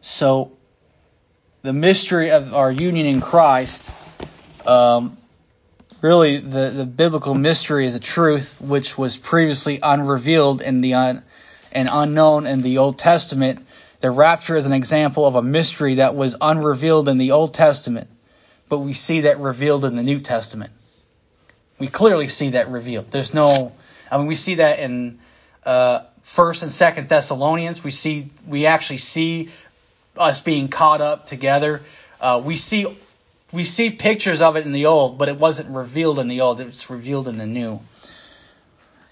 So, 0.00 0.56
the 1.62 1.72
mystery 1.72 2.30
of 2.30 2.54
our 2.54 2.70
union 2.70 3.06
in 3.06 3.20
Christ, 3.20 3.92
um, 4.66 5.16
really 6.00 6.38
the, 6.38 6.70
the 6.70 6.84
biblical 6.84 7.34
mystery 7.34 7.86
is 7.86 7.94
a 7.94 8.00
truth 8.00 8.60
which 8.60 8.98
was 8.98 9.16
previously 9.16 9.78
unrevealed 9.82 10.60
in 10.60 10.80
the 10.80 10.94
un, 10.94 11.22
and 11.72 11.88
unknown 11.90 12.46
in 12.46 12.60
the 12.60 12.78
Old 12.78 12.98
Testament. 12.98 13.66
The 14.00 14.10
rapture 14.10 14.56
is 14.56 14.66
an 14.66 14.72
example 14.72 15.26
of 15.26 15.34
a 15.34 15.42
mystery 15.42 15.94
that 15.94 16.14
was 16.14 16.36
unrevealed 16.40 17.08
in 17.08 17.16
the 17.18 17.32
Old 17.32 17.54
Testament, 17.54 18.08
but 18.68 18.78
we 18.78 18.92
see 18.92 19.22
that 19.22 19.40
revealed 19.40 19.84
in 19.84 19.96
the 19.96 20.02
New 20.02 20.20
Testament. 20.20 20.72
We 21.78 21.88
clearly 21.88 22.28
see 22.28 22.50
that 22.50 22.68
revealed. 22.68 23.10
There's 23.10 23.34
no, 23.34 23.72
I 24.10 24.18
mean, 24.18 24.26
we 24.26 24.34
see 24.34 24.56
that 24.56 24.78
in 24.78 25.18
uh, 25.64 26.00
First 26.20 26.62
and 26.62 26.70
Second 26.70 27.08
Thessalonians. 27.08 27.82
We 27.82 27.90
see, 27.90 28.30
we 28.46 28.66
actually 28.66 28.98
see 28.98 29.48
us 30.16 30.40
being 30.40 30.68
caught 30.68 31.00
up 31.00 31.26
together. 31.26 31.80
Uh, 32.20 32.42
we 32.44 32.56
see 32.56 32.86
we 33.54 33.64
see 33.64 33.90
pictures 33.90 34.40
of 34.40 34.56
it 34.56 34.66
in 34.66 34.72
the 34.72 34.86
old, 34.86 35.16
but 35.16 35.28
it 35.28 35.38
wasn't 35.38 35.74
revealed 35.74 36.18
in 36.18 36.28
the 36.28 36.40
old. 36.40 36.60
It's 36.60 36.90
revealed 36.90 37.28
in 37.28 37.38
the 37.38 37.46
new. 37.46 37.80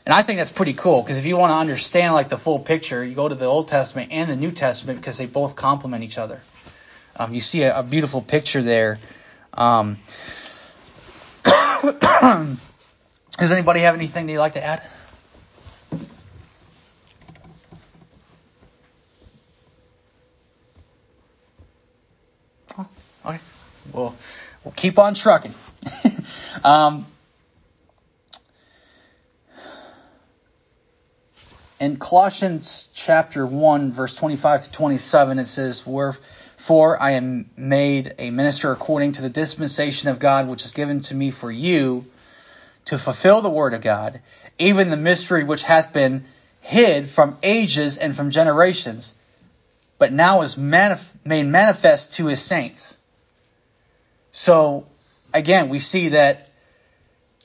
And 0.05 0.13
I 0.13 0.23
think 0.23 0.39
that's 0.39 0.51
pretty 0.51 0.75
cool 0.75 1.03
because 1.03 1.17
if 1.17 1.27
you 1.27 1.37
want 1.37 1.51
to 1.51 1.55
understand 1.55 2.13
like 2.13 2.29
the 2.29 2.37
full 2.37 2.59
picture, 2.59 3.05
you 3.05 3.15
go 3.15 3.29
to 3.29 3.37
the 3.37 3.45
Old 3.45 3.69
Testament 3.69 4.11
and 4.11 4.29
the 4.29 4.37
New 4.37 4.51
Testament 4.51 5.01
because 5.01 5.17
they 5.17 5.27
both 5.27 5.55
complement 5.55 6.03
each 6.03 6.19
other. 6.19 6.41
Um, 7.15 7.33
you 7.33 7.41
see 7.41 7.63
a, 7.63 7.79
a, 7.79 7.83
beautiful 7.85 8.21
picture 8.21 8.63
there. 8.63 8.99
Um, 9.55 9.99
does 11.45 12.59
anybody 13.53 13.81
have 13.81 13.95
anything 13.95 14.27
they'd 14.27 14.39
like 14.39 14.55
to 14.55 14.65
add? 14.65 14.83
Okay. 23.25 23.39
We'll, 23.93 24.15
we'll 24.65 24.73
keep 24.73 24.99
on 24.99 25.15
trucking. 25.15 25.55
um, 26.65 27.07
in 31.79 31.99
Colossians 31.99 32.89
chapter 32.95 33.47
1, 33.47 33.93
verse 33.93 34.15
25 34.15 34.65
to 34.65 34.73
27, 34.73 35.39
it 35.39 35.47
says, 35.47 35.87
Wherefore 35.87 37.01
I 37.03 37.13
am 37.13 37.51
made 37.57 38.15
a 38.19 38.31
minister 38.31 38.73
according 38.73 39.13
to 39.13 39.23
the 39.23 39.29
dispensation 39.29 40.09
of 40.09 40.19
God 40.19 40.49
which 40.49 40.65
is 40.65 40.73
given 40.73 41.01
to 41.03 41.15
me 41.15 41.31
for 41.31 41.51
you 41.51 42.07
to 42.87 42.99
fulfill 42.99 43.43
the 43.43 43.51
word 43.51 43.75
of 43.75 43.83
God, 43.83 44.21
even 44.59 44.91
the 44.91 44.97
mystery 44.97 45.45
which 45.45 45.63
hath 45.63 45.93
been 45.93 46.25
hid 46.61 47.11
from 47.11 47.37
ages 47.43 47.99
and 47.99 48.17
from 48.17 48.31
generations, 48.31 49.15
but 49.99 50.13
now 50.13 50.43
is 50.43 50.57
manif- 50.57 51.05
made 51.25 51.45
manifest 51.45 52.15
to 52.15 52.27
his 52.27 52.41
saints 52.41 52.97
so 54.33 54.87
again, 55.33 55.69
we 55.69 55.79
see 55.79 56.09
that 56.09 56.49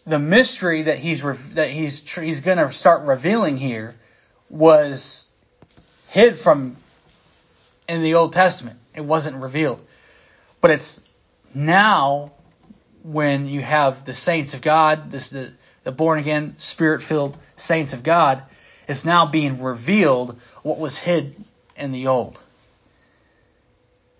the 0.06 0.18
mystery 0.18 0.84
that 0.84 0.98
he's 0.98 1.22
that 1.54 1.70
he's 1.70 2.16
he's 2.16 2.40
going 2.40 2.58
to 2.58 2.72
start 2.72 3.06
revealing 3.06 3.58
here 3.58 3.96
was 4.50 5.28
hid 6.08 6.40
from 6.40 6.78
in 7.88 8.02
the 8.02 8.16
Old 8.16 8.34
Testament. 8.34 8.80
It 8.96 9.02
wasn't 9.02 9.36
revealed, 9.36 9.86
but 10.62 10.72
it's 10.72 11.02
now 11.54 12.32
when 13.04 13.48
you 13.48 13.62
have 13.62 14.06
the 14.06 14.14
saints 14.14 14.54
of 14.54 14.62
God, 14.62 15.12
this 15.12 15.30
the 15.30 15.54
the 15.84 15.92
born 15.92 16.20
again, 16.20 16.58
spirit 16.58 17.02
filled 17.02 17.38
saints 17.58 17.94
of 17.94 18.04
God, 18.04 18.44
it's 18.88 19.04
now 19.04 19.26
being 19.26 19.62
revealed 19.62 20.40
what 20.64 20.80
was 20.80 20.98
hid 20.98 21.36
in 21.76 21.92
the 21.92 22.08
old. 22.08 22.42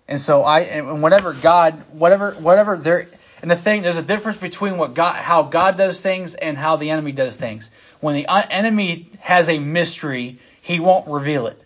And 0.08 0.18
so 0.18 0.42
I 0.42 0.60
and 0.60 1.02
whatever 1.02 1.34
God, 1.34 1.74
whatever 1.92 2.32
whatever 2.32 2.78
there 2.78 3.08
and 3.42 3.50
the 3.50 3.56
thing 3.56 3.82
there's 3.82 3.98
a 3.98 4.02
difference 4.02 4.38
between 4.38 4.78
what 4.78 4.94
God 4.94 5.14
how 5.14 5.42
God 5.42 5.76
does 5.76 6.00
things 6.00 6.34
and 6.34 6.56
how 6.56 6.76
the 6.76 6.90
enemy 6.90 7.12
does 7.12 7.36
things. 7.36 7.70
When 8.00 8.14
the 8.14 8.26
uh, 8.26 8.42
enemy 8.50 9.10
has 9.20 9.50
a 9.50 9.58
mystery, 9.58 10.38
he 10.62 10.80
won't 10.80 11.08
reveal 11.08 11.46
it. 11.46 11.62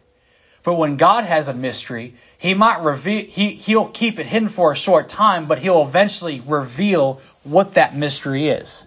But 0.64 0.74
when 0.74 0.96
God 0.96 1.24
has 1.24 1.48
a 1.48 1.54
mystery, 1.54 2.14
he 2.36 2.54
might 2.54 2.82
reveal 2.82 3.24
he 3.24 3.50
he'll 3.50 3.88
keep 3.88 4.18
it 4.18 4.26
hidden 4.26 4.48
for 4.48 4.72
a 4.72 4.76
short 4.76 5.08
time, 5.08 5.46
but 5.46 5.58
he'll 5.58 5.82
eventually 5.82 6.40
reveal 6.40 7.20
what 7.44 7.74
that 7.74 7.94
mystery 7.94 8.48
is. 8.48 8.84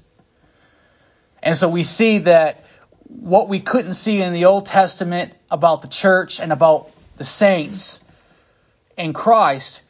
And 1.41 1.58
so 1.58 1.70
we 1.70 1.84
see 1.84 2.20
that 2.20 2.65
what 3.08 3.48
we 3.48 3.62
couldn't 3.62 3.94
see 3.94 4.22
in 4.22 4.34
the 4.34 4.46
Old 4.46 4.65
Testament 4.65 5.32
about 5.50 5.82
the 5.82 5.88
church 5.88 6.41
and 6.41 6.52
about 6.52 6.89
the 7.18 7.24
saints 7.24 8.04
in 8.97 9.13
Christ, 9.13 9.81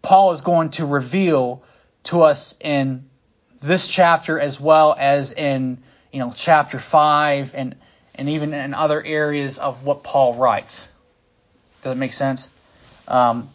Paul 0.00 0.32
is 0.32 0.40
going 0.40 0.70
to 0.70 0.86
reveal 0.86 1.62
to 2.04 2.22
us 2.22 2.54
in 2.60 3.08
this 3.62 3.86
chapter 3.86 4.38
as 4.38 4.60
well 4.60 4.94
as 4.98 5.32
in 5.32 5.78
you 6.12 6.18
know 6.18 6.32
chapter 6.34 6.78
five 6.78 7.54
and 7.54 7.76
and 8.14 8.28
even 8.28 8.52
in 8.52 8.74
other 8.74 9.02
areas 9.02 9.58
of 9.58 9.84
what 9.84 10.02
Paul 10.02 10.34
writes. 10.34 10.90
Does 11.80 11.92
it 11.92 11.98
make 11.98 12.12
sense? 12.12 12.50
Um, 13.08 13.50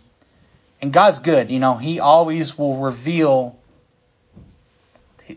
and 0.81 0.91
God's 0.91 1.19
good. 1.19 1.51
You 1.51 1.59
know, 1.59 1.75
He 1.75 1.99
always 1.99 2.57
will 2.57 2.77
reveal. 2.77 3.57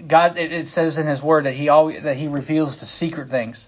God, 0.06 0.38
it 0.38 0.66
says 0.66 0.98
in 0.98 1.06
His 1.06 1.22
Word 1.22 1.44
that 1.44 1.54
He 1.54 1.68
always 1.68 2.02
that 2.02 2.16
He 2.16 2.28
reveals 2.28 2.78
the 2.78 2.86
secret 2.86 3.28
things. 3.28 3.66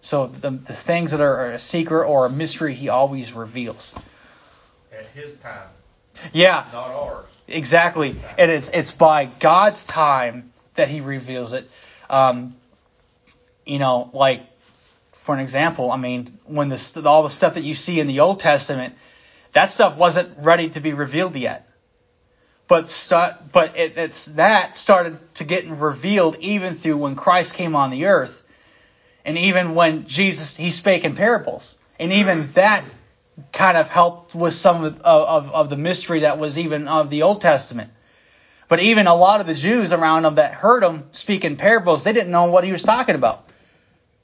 So 0.00 0.26
the, 0.26 0.50
the 0.50 0.72
things 0.72 1.12
that 1.12 1.20
are 1.20 1.52
a 1.52 1.58
secret 1.58 2.06
or 2.06 2.26
a 2.26 2.30
mystery, 2.30 2.74
He 2.74 2.88
always 2.88 3.32
reveals 3.32 3.92
at 5.02 5.08
His 5.08 5.36
time. 5.38 5.68
Yeah. 6.32 6.64
Not 6.72 6.88
ours. 6.88 7.26
Exactly. 7.48 8.14
And 8.38 8.50
it's 8.50 8.70
it's 8.70 8.92
by 8.92 9.24
God's 9.26 9.84
time 9.84 10.52
that 10.74 10.88
He 10.88 11.00
reveals 11.00 11.52
it. 11.52 11.70
Um, 12.08 12.56
you 13.66 13.78
know, 13.78 14.10
like 14.12 14.42
for 15.12 15.34
an 15.34 15.40
example, 15.40 15.90
I 15.90 15.96
mean, 15.96 16.38
when 16.44 16.68
the 16.68 17.02
all 17.06 17.22
the 17.22 17.30
stuff 17.30 17.54
that 17.54 17.64
you 17.64 17.74
see 17.74 18.00
in 18.00 18.06
the 18.06 18.20
Old 18.20 18.40
Testament, 18.40 18.94
that 19.52 19.70
stuff 19.70 19.96
wasn't 19.96 20.38
ready 20.38 20.70
to 20.70 20.80
be 20.80 20.92
revealed 20.92 21.36
yet. 21.36 21.68
But 22.68 22.88
start, 22.88 23.52
but 23.52 23.76
it, 23.76 23.98
it's 23.98 24.26
that 24.26 24.76
started 24.76 25.18
to 25.34 25.44
get 25.44 25.66
revealed 25.68 26.38
even 26.40 26.74
through 26.74 26.96
when 26.96 27.16
Christ 27.16 27.54
came 27.54 27.76
on 27.76 27.90
the 27.90 28.06
earth, 28.06 28.42
and 29.24 29.36
even 29.36 29.74
when 29.74 30.06
Jesus 30.06 30.56
he 30.56 30.70
spake 30.70 31.04
in 31.04 31.14
parables, 31.14 31.76
and 31.98 32.12
even 32.12 32.46
that 32.52 32.84
kind 33.52 33.76
of 33.76 33.88
helped 33.88 34.34
with 34.34 34.54
some 34.54 34.84
of, 34.84 35.00
of, 35.00 35.52
of 35.52 35.70
the 35.70 35.76
mystery 35.76 36.20
that 36.20 36.38
was 36.38 36.58
even 36.58 36.88
of 36.88 37.10
the 37.10 37.22
Old 37.22 37.40
Testament. 37.40 37.90
But 38.68 38.80
even 38.80 39.06
a 39.06 39.14
lot 39.14 39.40
of 39.40 39.46
the 39.46 39.54
Jews 39.54 39.92
around 39.92 40.24
him 40.24 40.36
that 40.36 40.54
heard 40.54 40.82
him 40.82 41.04
speak 41.12 41.44
in 41.44 41.56
parables, 41.56 42.04
they 42.04 42.12
didn't 42.12 42.32
know 42.32 42.46
what 42.46 42.64
he 42.64 42.72
was 42.72 42.82
talking 42.82 43.14
about. 43.14 43.46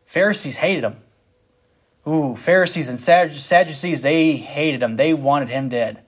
Pharisees 0.07 0.57
hated 0.57 0.85
him. 0.85 0.96
Ooh, 2.07 2.35
Pharisees 2.35 2.88
and 2.88 2.98
Sadducees, 2.98 4.02
they 4.02 4.37
hated 4.37 4.83
him. 4.83 4.96
They 4.96 5.12
wanted 5.12 5.50
him 5.50 5.68
dead. 5.68 6.02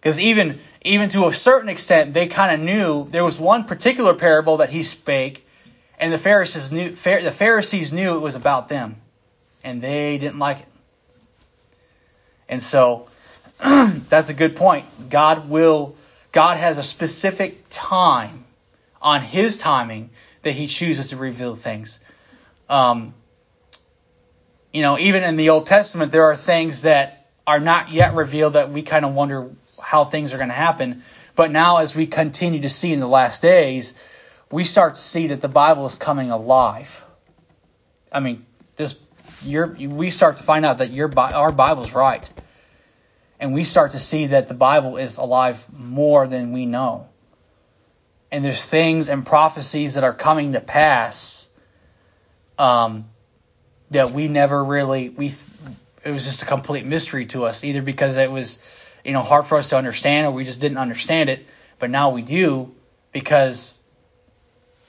Because 0.00 0.18
even, 0.18 0.58
even 0.82 1.10
to 1.10 1.26
a 1.26 1.32
certain 1.32 1.68
extent, 1.68 2.14
they 2.14 2.26
kind 2.26 2.54
of 2.54 2.66
knew 2.66 3.06
there 3.10 3.24
was 3.24 3.38
one 3.38 3.64
particular 3.64 4.14
parable 4.14 4.56
that 4.58 4.70
he 4.70 4.82
spake, 4.82 5.46
and 5.98 6.12
the 6.12 6.18
Pharisees 6.18 6.72
knew, 6.72 6.90
the 6.90 7.30
Pharisees 7.30 7.92
knew 7.92 8.16
it 8.16 8.20
was 8.20 8.34
about 8.34 8.68
them. 8.68 8.96
And 9.62 9.82
they 9.82 10.18
didn't 10.18 10.38
like 10.38 10.60
it. 10.60 10.66
And 12.52 12.62
so 12.62 13.06
that's 13.58 14.28
a 14.28 14.34
good 14.34 14.56
point. 14.56 15.08
God 15.08 15.48
will, 15.48 15.96
God 16.32 16.58
has 16.58 16.76
a 16.76 16.82
specific 16.82 17.64
time 17.70 18.44
on 19.00 19.22
His 19.22 19.56
timing 19.56 20.10
that 20.42 20.50
He 20.50 20.66
chooses 20.66 21.08
to 21.10 21.16
reveal 21.16 21.56
things. 21.56 21.98
Um, 22.68 23.14
you 24.70 24.82
know, 24.82 24.98
even 24.98 25.22
in 25.22 25.36
the 25.36 25.48
Old 25.48 25.64
Testament, 25.64 26.12
there 26.12 26.24
are 26.24 26.36
things 26.36 26.82
that 26.82 27.26
are 27.46 27.58
not 27.58 27.90
yet 27.90 28.14
revealed 28.14 28.52
that 28.52 28.70
we 28.70 28.82
kind 28.82 29.06
of 29.06 29.14
wonder 29.14 29.48
how 29.80 30.04
things 30.04 30.34
are 30.34 30.36
going 30.36 30.50
to 30.50 30.54
happen. 30.54 31.04
But 31.34 31.50
now, 31.50 31.78
as 31.78 31.96
we 31.96 32.06
continue 32.06 32.60
to 32.60 32.68
see 32.68 32.92
in 32.92 33.00
the 33.00 33.08
last 33.08 33.40
days, 33.40 33.94
we 34.50 34.64
start 34.64 34.96
to 34.96 35.00
see 35.00 35.28
that 35.28 35.40
the 35.40 35.48
Bible 35.48 35.86
is 35.86 35.96
coming 35.96 36.30
alive. 36.30 37.02
I 38.12 38.20
mean, 38.20 38.44
this 38.76 38.92
your 39.44 39.66
we 39.66 40.10
start 40.10 40.36
to 40.36 40.42
find 40.42 40.64
out 40.64 40.78
that 40.78 40.90
your 40.90 41.12
our 41.18 41.52
Bible's 41.52 41.92
right 41.92 42.28
and 43.40 43.52
we 43.52 43.64
start 43.64 43.92
to 43.92 43.98
see 43.98 44.26
that 44.26 44.48
the 44.48 44.54
Bible 44.54 44.96
is 44.96 45.18
alive 45.18 45.64
more 45.72 46.28
than 46.28 46.52
we 46.52 46.64
know. 46.64 47.08
And 48.30 48.44
there's 48.44 48.64
things 48.64 49.08
and 49.08 49.26
prophecies 49.26 49.94
that 49.94 50.04
are 50.04 50.14
coming 50.14 50.52
to 50.52 50.60
pass 50.60 51.46
um, 52.58 53.06
that 53.90 54.12
we 54.12 54.28
never 54.28 54.64
really 54.64 55.08
we 55.08 55.32
it 56.04 56.10
was 56.10 56.24
just 56.24 56.42
a 56.42 56.46
complete 56.46 56.86
mystery 56.86 57.26
to 57.26 57.44
us 57.44 57.64
either 57.64 57.82
because 57.82 58.16
it 58.16 58.30
was 58.30 58.58
you 59.04 59.12
know, 59.12 59.22
hard 59.22 59.46
for 59.46 59.58
us 59.58 59.68
to 59.68 59.76
understand, 59.76 60.26
or 60.26 60.30
we 60.30 60.44
just 60.44 60.60
didn't 60.60 60.78
understand 60.78 61.30
it, 61.30 61.46
but 61.78 61.90
now 61.90 62.10
we 62.10 62.22
do 62.22 62.72
because 63.10 63.78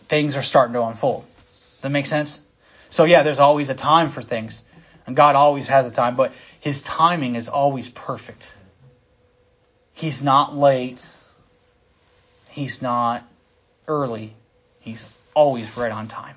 things 0.07 0.35
are 0.35 0.41
starting 0.41 0.73
to 0.73 0.83
unfold. 0.83 1.21
Does 1.23 1.81
that 1.81 1.89
make 1.89 2.05
sense? 2.05 2.39
So 2.93 3.06
yeah, 3.06 3.23
there's 3.23 3.39
always 3.39 3.71
a 3.71 3.73
time 3.73 4.10
for 4.10 4.21
things, 4.21 4.63
and 5.08 5.15
God 5.15 5.34
always 5.36 5.67
has 5.67 5.88
a 5.88 5.91
time, 5.91 6.15
but 6.15 6.32
His 6.60 6.84
timing 6.84 7.34
is 7.36 7.49
always 7.49 7.89
perfect. 7.89 8.56
He's 9.93 10.23
not 10.23 10.56
late. 10.56 11.03
He's 12.49 12.84
not 12.84 13.27
early. 13.88 14.36
He's 14.79 15.08
always 15.34 15.75
right 15.75 15.91
on 15.91 16.08
time. 16.08 16.36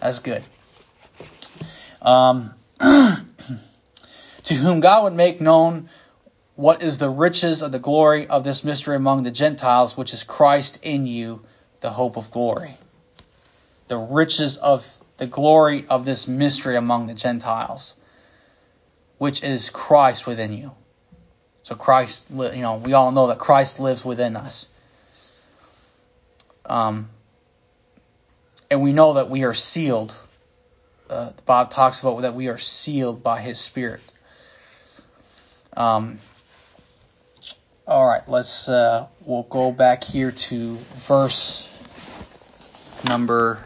That's 0.00 0.18
good. 0.18 0.42
Um, 2.02 2.52
to 2.80 4.54
whom 4.54 4.80
God 4.80 5.04
would 5.04 5.14
make 5.14 5.40
known 5.40 5.90
what 6.56 6.82
is 6.82 6.98
the 6.98 7.08
riches 7.08 7.62
of 7.62 7.70
the 7.70 7.78
glory 7.78 8.26
of 8.26 8.42
this 8.42 8.64
mystery 8.64 8.96
among 8.96 9.22
the 9.22 9.30
Gentiles, 9.30 9.96
which 9.96 10.12
is 10.12 10.24
Christ 10.24 10.80
in 10.82 11.06
you, 11.06 11.44
the 11.82 11.90
hope 11.90 12.16
of 12.16 12.32
glory. 12.32 12.76
The 13.88 13.96
riches 13.96 14.56
of 14.56 14.86
the 15.18 15.26
glory 15.26 15.86
of 15.88 16.04
this 16.04 16.28
mystery 16.28 16.76
among 16.76 17.06
the 17.06 17.14
Gentiles, 17.14 17.94
which 19.18 19.42
is 19.42 19.70
Christ 19.70 20.26
within 20.26 20.52
you. 20.52 20.72
So 21.62 21.74
Christ, 21.74 22.26
you 22.30 22.62
know, 22.62 22.76
we 22.76 22.92
all 22.92 23.10
know 23.10 23.28
that 23.28 23.38
Christ 23.38 23.80
lives 23.80 24.04
within 24.04 24.36
us. 24.36 24.68
Um, 26.64 27.10
and 28.70 28.82
we 28.82 28.92
know 28.92 29.14
that 29.14 29.30
we 29.30 29.44
are 29.44 29.54
sealed. 29.54 30.16
Uh, 31.08 31.30
Bob 31.44 31.70
talks 31.70 32.00
about 32.00 32.22
that 32.22 32.34
we 32.34 32.48
are 32.48 32.58
sealed 32.58 33.22
by 33.22 33.40
His 33.40 33.58
Spirit. 33.58 34.00
Um, 35.76 36.18
all 37.86 38.06
right, 38.06 38.28
let's 38.28 38.68
uh, 38.68 39.06
we'll 39.24 39.44
go 39.44 39.70
back 39.70 40.02
here 40.02 40.32
to 40.32 40.76
verse 41.06 41.68
number 43.04 43.64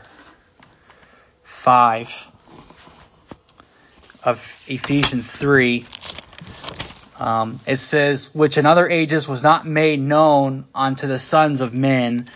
five 1.61 2.27
of 4.25 4.63
Ephesians 4.67 5.37
three. 5.37 5.85
Um, 7.19 7.61
it 7.67 7.77
says, 7.77 8.35
which 8.35 8.57
in 8.57 8.65
other 8.65 8.89
ages 8.89 9.29
was 9.29 9.43
not 9.43 9.67
made 9.67 10.01
known 10.01 10.65
unto 10.75 11.07
the 11.07 11.19
sons 11.19 11.61
of 11.61 11.75
men, 11.75 12.29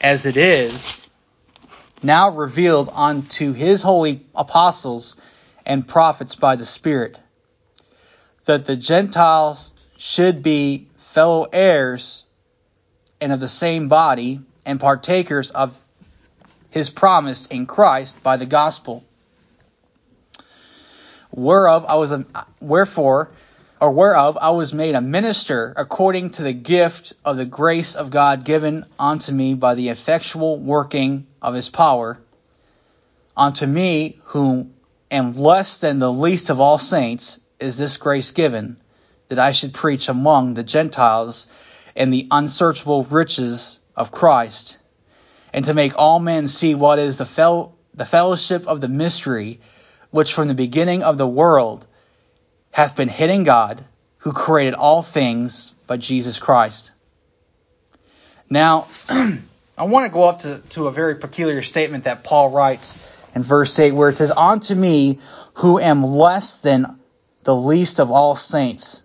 as 0.00 0.24
it 0.24 0.38
is 0.38 1.06
now 2.02 2.30
revealed 2.30 2.88
unto 2.90 3.52
his 3.52 3.82
holy 3.82 4.26
apostles 4.34 5.16
and 5.66 5.86
prophets 5.86 6.34
by 6.34 6.56
the 6.56 6.64
Spirit, 6.64 7.18
that 8.46 8.64
the 8.64 8.76
Gentiles 8.76 9.74
should 9.98 10.42
be 10.42 10.88
fellow 11.12 11.46
heirs 11.52 12.24
and 13.20 13.32
of 13.32 13.40
the 13.40 13.48
same 13.48 13.88
body 13.88 14.40
and 14.64 14.80
partakers 14.80 15.50
of 15.50 15.76
his 16.72 16.90
promise 16.90 17.46
in 17.46 17.66
Christ 17.66 18.22
by 18.22 18.36
the 18.38 18.46
gospel. 18.46 19.04
Whereof 21.30 21.86
I 21.88 21.94
was 21.96 22.10
a, 22.10 22.24
wherefore 22.60 23.30
or 23.80 23.90
whereof 23.90 24.38
I 24.40 24.50
was 24.50 24.72
made 24.72 24.94
a 24.94 25.00
minister 25.00 25.74
according 25.76 26.30
to 26.30 26.42
the 26.42 26.52
gift 26.52 27.12
of 27.24 27.36
the 27.36 27.44
grace 27.44 27.94
of 27.94 28.10
God 28.10 28.44
given 28.44 28.86
unto 28.98 29.32
me 29.32 29.54
by 29.54 29.74
the 29.74 29.90
effectual 29.90 30.58
working 30.58 31.26
of 31.42 31.54
his 31.54 31.68
power. 31.68 32.18
Unto 33.36 33.66
me, 33.66 34.20
who 34.26 34.68
am 35.10 35.36
less 35.36 35.78
than 35.78 35.98
the 35.98 36.12
least 36.12 36.48
of 36.48 36.60
all 36.60 36.78
saints, 36.78 37.38
is 37.60 37.76
this 37.76 37.96
grace 37.96 38.30
given, 38.30 38.76
that 39.28 39.38
I 39.38 39.52
should 39.52 39.74
preach 39.74 40.08
among 40.08 40.54
the 40.54 40.62
Gentiles 40.62 41.46
in 41.94 42.10
the 42.10 42.28
unsearchable 42.30 43.04
riches 43.04 43.78
of 43.96 44.10
Christ, 44.10 44.78
and 45.52 45.64
to 45.66 45.74
make 45.74 45.98
all 45.98 46.18
men 46.18 46.48
see 46.48 46.74
what 46.74 46.98
is 46.98 47.18
the, 47.18 47.26
fel- 47.26 47.76
the 47.94 48.04
fellowship 48.04 48.66
of 48.66 48.80
the 48.80 48.88
mystery, 48.88 49.60
which 50.10 50.32
from 50.32 50.48
the 50.48 50.54
beginning 50.54 51.02
of 51.02 51.18
the 51.18 51.26
world 51.26 51.86
hath 52.70 52.96
been 52.96 53.08
hid 53.08 53.30
in 53.30 53.44
God, 53.44 53.84
who 54.18 54.32
created 54.32 54.74
all 54.74 55.02
things 55.02 55.72
by 55.86 55.96
Jesus 55.96 56.38
Christ. 56.38 56.90
Now, 58.48 58.86
I 59.08 59.84
want 59.84 60.06
to 60.06 60.12
go 60.12 60.24
up 60.24 60.40
to, 60.40 60.60
to 60.70 60.86
a 60.86 60.90
very 60.92 61.16
peculiar 61.16 61.62
statement 61.62 62.04
that 62.04 62.24
Paul 62.24 62.50
writes 62.50 62.98
in 63.34 63.42
verse 63.42 63.78
8, 63.78 63.92
where 63.92 64.10
it 64.10 64.16
says, 64.16 64.30
Unto 64.30 64.74
me, 64.74 65.18
who 65.54 65.78
am 65.78 66.04
less 66.04 66.58
than 66.58 66.98
the 67.44 67.54
least 67.54 67.98
of 67.98 68.10
all 68.10 68.36
saints. 68.36 69.00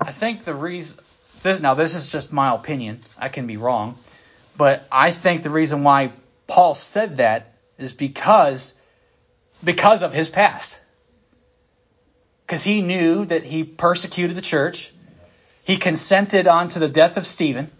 I 0.00 0.12
think 0.12 0.44
the 0.44 0.54
reason, 0.54 0.98
this, 1.42 1.60
now 1.60 1.74
this 1.74 1.94
is 1.94 2.08
just 2.08 2.32
my 2.32 2.54
opinion, 2.54 3.00
I 3.18 3.28
can 3.28 3.46
be 3.46 3.56
wrong, 3.56 3.98
but 4.56 4.86
I 4.90 5.10
think 5.10 5.42
the 5.42 5.50
reason 5.50 5.82
why 5.82 6.12
Paul 6.46 6.74
said 6.74 7.16
that 7.16 7.54
is 7.78 7.92
because, 7.92 8.74
because 9.62 10.02
of 10.02 10.12
his 10.12 10.30
past 10.30 10.80
because 12.50 12.64
he 12.64 12.82
knew 12.82 13.24
that 13.26 13.44
he 13.44 13.62
persecuted 13.62 14.36
the 14.36 14.42
church. 14.42 14.92
He 15.62 15.76
consented 15.76 16.48
onto 16.48 16.80
the 16.80 16.88
death 16.88 17.16
of 17.16 17.24
Stephen. 17.24 17.70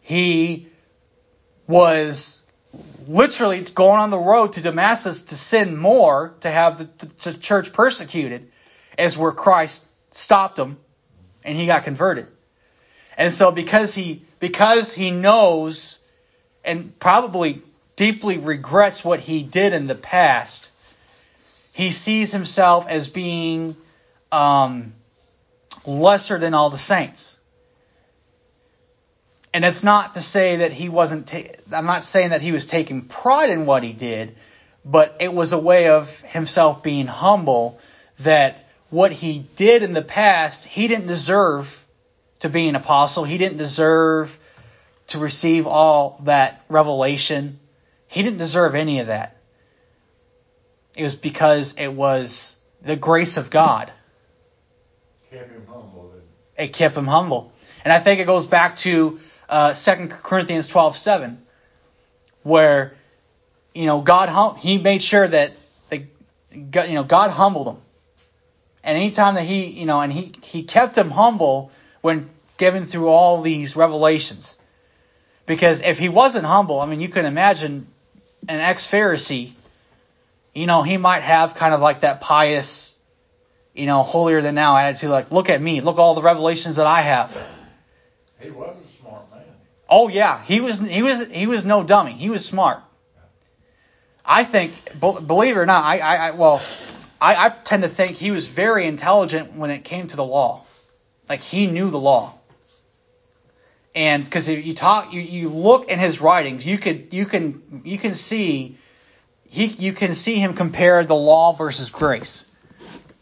He 0.00 0.68
was 1.66 2.44
literally 3.08 3.62
going 3.62 3.98
on 3.98 4.10
the 4.10 4.18
road 4.18 4.52
to 4.52 4.60
Damascus 4.60 5.22
to 5.22 5.34
sin 5.34 5.76
more, 5.76 6.36
to 6.40 6.48
have 6.48 6.78
the, 6.78 7.30
the 7.30 7.36
church 7.36 7.72
persecuted, 7.72 8.48
as 8.96 9.18
where 9.18 9.32
Christ 9.32 9.84
stopped 10.10 10.56
him 10.56 10.76
and 11.42 11.58
he 11.58 11.66
got 11.66 11.82
converted. 11.82 12.28
And 13.16 13.32
so 13.32 13.50
because 13.50 13.94
he 13.94 14.22
because 14.40 14.92
he 14.92 15.10
knows 15.10 15.98
and 16.64 16.98
probably 16.98 17.62
deeply 17.96 18.38
regrets 18.38 19.04
what 19.04 19.20
he 19.20 19.42
did 19.42 19.72
in 19.72 19.86
the 19.86 19.94
past, 19.94 20.70
he 21.72 21.90
sees 21.90 22.32
himself 22.32 22.86
as 22.88 23.08
being 23.08 23.76
um, 24.32 24.94
lesser 25.86 26.38
than 26.38 26.54
all 26.54 26.70
the 26.70 26.76
saints. 26.76 27.38
And 29.52 29.64
it's 29.64 29.84
not 29.84 30.14
to 30.14 30.20
say 30.20 30.56
that 30.56 30.72
he 30.72 30.88
wasn't, 30.88 31.28
ta- 31.28 31.52
I'm 31.72 31.86
not 31.86 32.04
saying 32.04 32.30
that 32.30 32.42
he 32.42 32.50
was 32.50 32.66
taking 32.66 33.02
pride 33.02 33.50
in 33.50 33.66
what 33.66 33.84
he 33.84 33.92
did, 33.92 34.34
but 34.84 35.16
it 35.20 35.32
was 35.32 35.52
a 35.52 35.58
way 35.58 35.88
of 35.88 36.20
himself 36.22 36.82
being 36.82 37.06
humble 37.06 37.78
that 38.20 38.68
what 38.90 39.12
he 39.12 39.46
did 39.54 39.82
in 39.82 39.92
the 39.92 40.02
past, 40.02 40.64
he 40.64 40.88
didn't 40.88 41.06
deserve 41.06 41.83
to 42.44 42.50
be 42.50 42.68
an 42.68 42.76
apostle. 42.76 43.24
He 43.24 43.38
didn't 43.38 43.56
deserve 43.56 44.38
to 45.06 45.18
receive 45.18 45.66
all 45.66 46.20
that 46.24 46.62
revelation. 46.68 47.58
He 48.06 48.22
didn't 48.22 48.36
deserve 48.36 48.74
any 48.74 49.00
of 49.00 49.06
that. 49.06 49.38
It 50.94 51.04
was 51.04 51.16
because 51.16 51.74
it 51.78 51.88
was 51.88 52.56
the 52.82 52.96
grace 52.96 53.38
of 53.38 53.48
God. 53.48 53.90
Kept 55.30 55.52
him 55.52 55.66
humble. 55.66 56.12
It 56.58 56.74
kept 56.74 56.94
him 56.94 57.06
humble. 57.06 57.50
And 57.82 57.90
I 57.90 57.98
think 57.98 58.20
it 58.20 58.26
goes 58.26 58.44
back 58.44 58.76
to 58.76 59.18
uh, 59.48 59.72
2 59.72 60.08
Corinthians 60.08 60.66
12 60.66 60.98
7, 60.98 61.42
where, 62.42 62.92
you 63.74 63.86
know, 63.86 64.02
God, 64.02 64.28
hum- 64.28 64.56
he 64.56 64.76
made 64.76 65.02
sure 65.02 65.26
that, 65.26 65.52
the, 65.88 66.04
you 66.52 66.94
know, 66.94 67.04
God 67.04 67.30
humbled 67.30 67.68
him. 67.68 67.76
And 68.82 68.98
anytime 68.98 69.36
that 69.36 69.44
he, 69.44 69.64
you 69.64 69.86
know, 69.86 70.02
and 70.02 70.12
he, 70.12 70.34
he 70.42 70.64
kept 70.64 70.98
him 70.98 71.10
humble 71.10 71.70
when 72.04 72.28
given 72.58 72.84
through 72.84 73.08
all 73.08 73.40
these 73.40 73.76
revelations. 73.76 74.56
Because 75.46 75.80
if 75.80 75.98
he 75.98 76.08
wasn't 76.08 76.44
humble, 76.44 76.80
I 76.80 76.86
mean, 76.86 77.00
you 77.00 77.08
can 77.08 77.24
imagine 77.24 77.86
an 78.48 78.60
ex 78.60 78.86
Pharisee 78.86 79.54
you 80.54 80.66
know, 80.66 80.82
he 80.82 80.96
might 80.96 81.22
have 81.22 81.54
kind 81.54 81.74
of 81.74 81.80
like 81.80 82.00
that 82.00 82.20
pious, 82.20 82.96
you 83.74 83.86
know, 83.86 84.02
holier 84.02 84.40
than 84.40 84.54
now 84.54 84.76
attitude, 84.76 85.10
like, 85.10 85.32
look 85.32 85.50
at 85.50 85.60
me, 85.60 85.80
look 85.80 85.98
all 85.98 86.14
the 86.14 86.22
revelations 86.22 86.76
that 86.76 86.86
I 86.86 87.00
have. 87.00 87.36
He 88.40 88.50
was 88.50 88.76
a 88.76 89.00
smart 89.00 89.30
man. 89.32 89.42
Oh 89.88 90.08
yeah, 90.08 90.42
he 90.42 90.60
was 90.60 90.78
he 90.78 91.02
was 91.02 91.26
he 91.26 91.46
was 91.46 91.66
no 91.66 91.82
dummy. 91.82 92.12
He 92.12 92.30
was 92.30 92.44
smart. 92.44 92.80
I 94.24 94.44
think, 94.44 94.74
believe 94.98 95.56
it 95.56 95.58
or 95.58 95.66
not, 95.66 95.84
I, 95.84 95.98
I, 95.98 96.16
I 96.16 96.30
well, 96.32 96.62
I, 97.20 97.46
I 97.46 97.48
tend 97.50 97.82
to 97.82 97.88
think 97.88 98.16
he 98.16 98.30
was 98.30 98.46
very 98.46 98.86
intelligent 98.86 99.54
when 99.54 99.70
it 99.70 99.84
came 99.84 100.06
to 100.06 100.16
the 100.16 100.24
law. 100.24 100.63
Like 101.28 101.40
he 101.40 101.66
knew 101.66 101.90
the 101.90 101.98
law. 101.98 102.34
And 103.94 104.24
because 104.24 104.48
you 104.48 104.74
talk, 104.74 105.12
you, 105.12 105.20
you 105.20 105.48
look 105.48 105.88
in 105.88 105.98
his 105.98 106.20
writings, 106.20 106.66
you 106.66 106.78
could 106.78 107.14
you 107.14 107.26
can 107.26 107.82
you 107.84 107.96
can 107.96 108.12
see 108.12 108.76
he, 109.48 109.66
you 109.66 109.92
can 109.92 110.14
see 110.14 110.36
him 110.36 110.54
compare 110.54 111.04
the 111.04 111.14
law 111.14 111.52
versus 111.52 111.90
grace. 111.90 112.44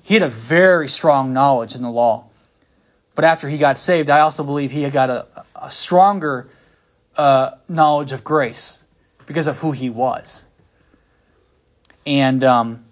He 0.03 0.15
had 0.15 0.23
a 0.23 0.29
very 0.29 0.89
strong 0.89 1.35
knowledge 1.35 1.75
in 1.75 1.83
the 1.83 1.91
law. 1.91 2.25
But 3.15 3.27
after 3.27 3.49
he 3.49 3.59
got 3.59 3.77
saved, 3.77 4.09
I 4.09 4.21
also 4.21 4.43
believe 4.43 4.71
he 4.71 4.83
had 4.83 4.93
got 4.95 5.11
a, 5.11 5.27
a 5.55 5.71
stronger 5.71 6.49
uh, 7.17 7.51
knowledge 7.69 8.13
of 8.13 8.25
grace 8.25 8.79
because 9.27 9.47
of 9.47 9.59
who 9.59 9.73
he 9.73 9.91
was. 9.91 10.43
And, 12.07 12.43
um, 12.43 12.85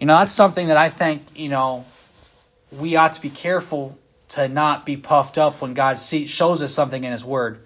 you 0.00 0.06
know, 0.06 0.18
that's 0.18 0.32
something 0.32 0.68
that 0.68 0.78
I 0.78 0.88
think, 0.88 1.38
you 1.38 1.50
know, 1.50 1.84
we 2.72 2.96
ought 2.96 3.12
to 3.12 3.20
be 3.20 3.30
careful 3.30 3.98
to 4.28 4.48
not 4.48 4.84
be 4.84 4.96
puffed 4.96 5.38
up 5.38 5.60
when 5.60 5.74
God 5.74 5.98
see, 5.98 6.26
shows 6.26 6.62
us 6.62 6.72
something 6.72 7.02
in 7.02 7.12
His 7.12 7.24
Word. 7.24 7.60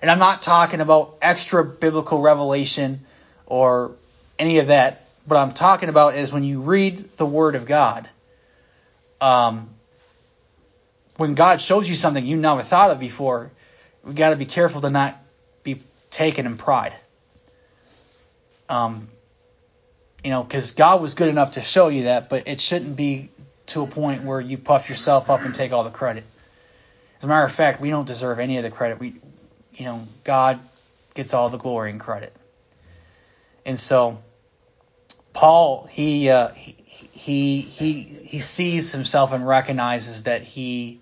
And 0.00 0.10
I'm 0.10 0.18
not 0.18 0.42
talking 0.42 0.80
about 0.80 1.16
extra 1.22 1.64
biblical 1.64 2.20
revelation 2.20 3.02
or 3.46 3.92
any 4.38 4.58
of 4.58 4.66
that. 4.68 5.06
What 5.26 5.36
I'm 5.36 5.52
talking 5.52 5.88
about 5.88 6.16
is 6.16 6.32
when 6.32 6.42
you 6.42 6.60
read 6.60 6.98
the 7.16 7.26
Word 7.26 7.54
of 7.54 7.66
God, 7.66 8.08
um, 9.20 9.70
when 11.16 11.34
God 11.34 11.60
shows 11.60 11.88
you 11.88 11.94
something 11.94 12.26
you 12.26 12.36
never 12.36 12.62
thought 12.62 12.90
of 12.90 12.98
before, 12.98 13.52
we 14.02 14.14
got 14.14 14.30
to 14.30 14.36
be 14.36 14.46
careful 14.46 14.80
to 14.80 14.90
not 14.90 15.22
be 15.62 15.80
taken 16.10 16.46
in 16.46 16.56
pride. 16.56 16.94
Um, 18.68 19.08
you 20.24 20.30
know, 20.30 20.42
because 20.42 20.72
God 20.72 21.00
was 21.00 21.14
good 21.14 21.28
enough 21.28 21.52
to 21.52 21.60
show 21.60 21.88
you 21.88 22.04
that, 22.04 22.28
but 22.28 22.48
it 22.48 22.60
shouldn't 22.60 22.96
be 22.96 23.28
to 23.72 23.82
a 23.82 23.86
point 23.86 24.24
where 24.24 24.40
you 24.40 24.58
puff 24.58 24.88
yourself 24.88 25.30
up 25.30 25.42
and 25.42 25.54
take 25.54 25.72
all 25.72 25.84
the 25.84 25.90
credit. 25.90 26.24
As 27.18 27.24
a 27.24 27.26
matter 27.26 27.44
of 27.44 27.52
fact, 27.52 27.80
we 27.80 27.90
don't 27.90 28.06
deserve 28.06 28.38
any 28.38 28.56
of 28.56 28.64
the 28.64 28.70
credit. 28.70 28.98
We, 28.98 29.16
you 29.74 29.84
know, 29.84 30.06
God 30.24 30.60
gets 31.14 31.34
all 31.34 31.48
the 31.48 31.58
glory 31.58 31.90
and 31.90 32.00
credit. 32.00 32.34
And 33.64 33.78
so, 33.78 34.18
Paul, 35.32 35.86
he 35.90 36.30
uh, 36.30 36.48
he 36.54 37.60
he 37.60 38.00
he 38.02 38.40
sees 38.40 38.92
himself 38.92 39.32
and 39.32 39.46
recognizes 39.46 40.24
that 40.24 40.42
he 40.42 41.00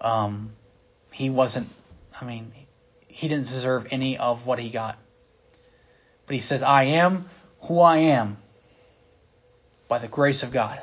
um, 0.00 0.50
he 1.12 1.30
wasn't. 1.30 1.68
I 2.20 2.24
mean, 2.24 2.52
he 3.06 3.28
didn't 3.28 3.44
deserve 3.44 3.88
any 3.90 4.16
of 4.16 4.46
what 4.46 4.58
he 4.58 4.70
got. 4.70 4.98
But 6.26 6.34
he 6.34 6.40
says, 6.40 6.62
"I 6.62 6.84
am 6.84 7.26
who 7.62 7.80
I 7.80 7.98
am 7.98 8.38
by 9.88 9.98
the 9.98 10.08
grace 10.08 10.42
of 10.42 10.52
God." 10.52 10.80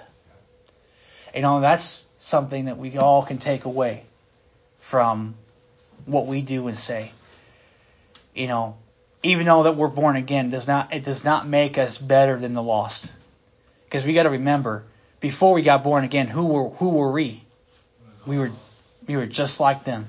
You 1.36 1.41
know, 1.41 1.61
that's 1.61 2.05
something 2.19 2.65
that 2.65 2.77
we 2.77 2.97
all 2.97 3.23
can 3.23 3.38
take 3.38 3.65
away 3.65 4.03
from 4.79 5.36
what 6.05 6.27
we 6.27 6.41
do 6.41 6.67
and 6.67 6.77
say. 6.77 7.11
You 8.36 8.47
know, 8.47 8.77
even 9.23 9.45
though 9.45 9.63
that 9.63 9.75
we're 9.75 9.88
born 9.88 10.15
again, 10.15 10.49
does 10.49 10.67
not 10.67 10.93
it 10.93 11.03
does 11.03 11.23
not 11.23 11.47
make 11.47 11.77
us 11.77 11.97
better 11.97 12.38
than 12.38 12.53
the 12.53 12.63
lost. 12.63 13.11
Because 13.86 14.05
we 14.05 14.13
got 14.13 14.23
to 14.23 14.29
remember, 14.29 14.84
before 15.19 15.53
we 15.53 15.61
got 15.61 15.84
born 15.84 16.03
again, 16.03 16.27
who 16.27 16.45
were 16.45 16.69
who 16.69 16.89
were 16.89 17.11
we? 17.11 17.43
We 18.25 18.38
were 18.38 18.51
we 19.07 19.15
were 19.15 19.25
just 19.25 19.59
like 19.59 19.84
them. 19.84 20.07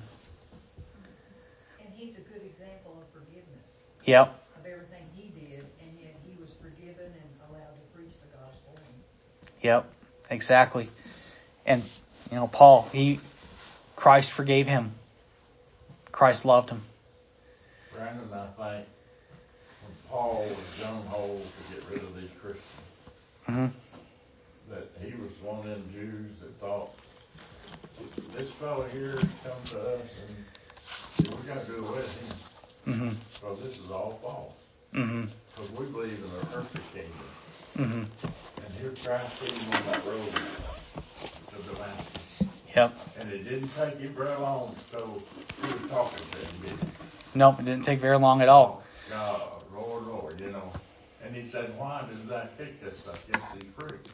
And 1.80 1.88
he's 1.94 2.16
a 2.16 2.20
good 2.20 2.42
example 2.44 2.98
of 3.00 3.08
forgiveness. 3.12 3.64
Yep. 4.04 4.28
Of 4.58 4.66
everything 4.66 5.06
he 5.14 5.28
did, 5.28 5.64
and 5.80 5.98
yet 6.00 6.14
he 6.26 6.36
was 6.40 6.50
forgiven 6.60 7.06
and 7.06 7.50
allowed 7.50 7.74
to 7.74 7.96
preach 7.96 8.12
the 8.20 8.36
gospel. 8.36 8.78
Yep. 9.60 9.86
Exactly. 10.30 10.88
And 11.72 11.82
you 12.30 12.36
know, 12.36 12.48
Paul, 12.48 12.90
he 12.92 13.18
Christ 13.96 14.30
forgave 14.30 14.66
him. 14.66 14.92
Christ 16.10 16.44
loved 16.44 16.68
him. 16.68 16.82
Brandon, 17.94 18.28
I 18.34 18.44
think 18.44 18.86
when 19.80 19.94
Paul 20.10 20.44
was 20.50 20.66
gung 20.78 21.06
ho 21.08 21.40
to 21.40 21.74
get 21.74 21.82
rid 21.90 22.02
of 22.02 22.14
these 22.14 22.28
Christians, 22.42 22.66
hmm 23.46 23.66
that 24.68 24.86
he 25.00 25.12
was 25.14 25.32
one 25.42 25.60
of 25.60 25.64
them 25.64 25.82
Jews 25.94 26.30
that 26.40 26.60
thought, 26.60 26.90
this 28.36 28.50
fellow 28.60 28.86
here 28.92 29.16
come 29.42 29.62
to 29.70 29.80
us 29.94 30.00
and 30.28 31.30
we 31.30 31.46
gotta 31.46 31.64
do 31.64 31.86
away 31.86 32.00
with 32.00 32.84
him, 32.84 32.94
hmm 32.94 33.08
because 33.32 33.58
this 33.60 33.78
is 33.78 33.90
all 33.90 34.18
false. 34.22 34.52
hmm 34.92 35.24
Because 35.54 35.70
we 35.70 35.86
believe 35.86 36.18
in 36.18 36.30
an 36.38 36.46
earthly 36.54 36.82
kingdom. 36.92 37.28
hmm 37.76 38.04
And 38.62 38.74
here 38.78 38.92
Christ 39.02 39.38
him 39.40 39.72
on 39.72 39.86
that 39.86 40.04
road 40.04 40.32
to 41.54 41.62
Damascus. 41.62 42.42
Yep. 42.74 42.98
And 43.20 43.32
it 43.32 43.44
didn't 43.44 43.70
take 43.70 43.98
him 43.98 44.14
very 44.14 44.36
long 44.36 44.74
so 44.90 45.22
he 45.62 45.72
was 45.72 45.90
talking 45.90 46.18
to 46.18 46.38
him, 46.38 46.60
did? 46.62 46.88
Nope. 47.34 47.60
It 47.60 47.66
didn't 47.66 47.84
take 47.84 47.98
very 47.98 48.18
long 48.18 48.40
at 48.42 48.48
all. 48.48 48.82
God, 49.10 49.40
Lord, 49.74 50.06
Lord, 50.06 50.40
you 50.40 50.50
know. 50.50 50.72
And 51.24 51.34
he 51.36 51.46
said, 51.46 51.76
why 51.78 52.04
does 52.10 52.28
that 52.28 52.56
kick 52.58 52.80
us 52.86 53.06
against 53.06 53.46
these 53.54 53.70
priests? 53.76 54.10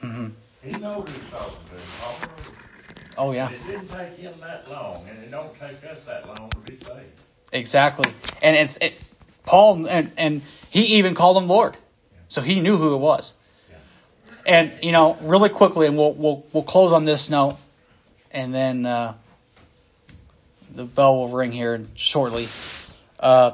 hmm 0.00 0.28
He 0.62 0.70
knows 0.78 1.08
he's 1.08 1.30
talking 1.30 1.56
to 1.70 1.74
him. 1.74 1.82
Paul. 2.00 2.16
Oh 3.16 3.32
yeah. 3.32 3.50
It 3.50 3.66
didn't 3.66 3.88
take 3.88 4.16
him 4.16 4.34
that 4.40 4.70
long, 4.70 5.06
and 5.08 5.18
it 5.22 5.30
don't 5.30 5.58
take 5.58 5.84
us 5.84 6.04
that 6.04 6.26
long 6.26 6.50
to 6.50 6.58
be 6.58 6.76
saved. 6.76 7.20
Exactly. 7.52 8.12
And 8.40 8.56
it's 8.56 8.78
it, 8.80 8.94
Paul 9.44 9.86
and 9.86 10.12
and 10.16 10.42
he 10.70 10.96
even 10.98 11.14
called 11.14 11.36
him 11.36 11.48
Lord. 11.48 11.76
So 12.28 12.40
he 12.40 12.60
knew 12.60 12.76
who 12.78 12.94
it 12.94 12.98
was. 12.98 13.34
And 14.44 14.72
you 14.82 14.92
know, 14.92 15.16
really 15.20 15.48
quickly, 15.48 15.86
and 15.86 15.96
we'll 15.96 16.12
we'll 16.12 16.46
we'll 16.52 16.62
close 16.64 16.92
on 16.92 17.04
this 17.04 17.30
note, 17.30 17.58
and 18.30 18.54
then 18.54 18.84
uh, 18.86 19.14
the 20.74 20.84
bell 20.84 21.16
will 21.16 21.28
ring 21.28 21.52
here 21.52 21.84
shortly. 21.94 22.48
Uh, 23.20 23.52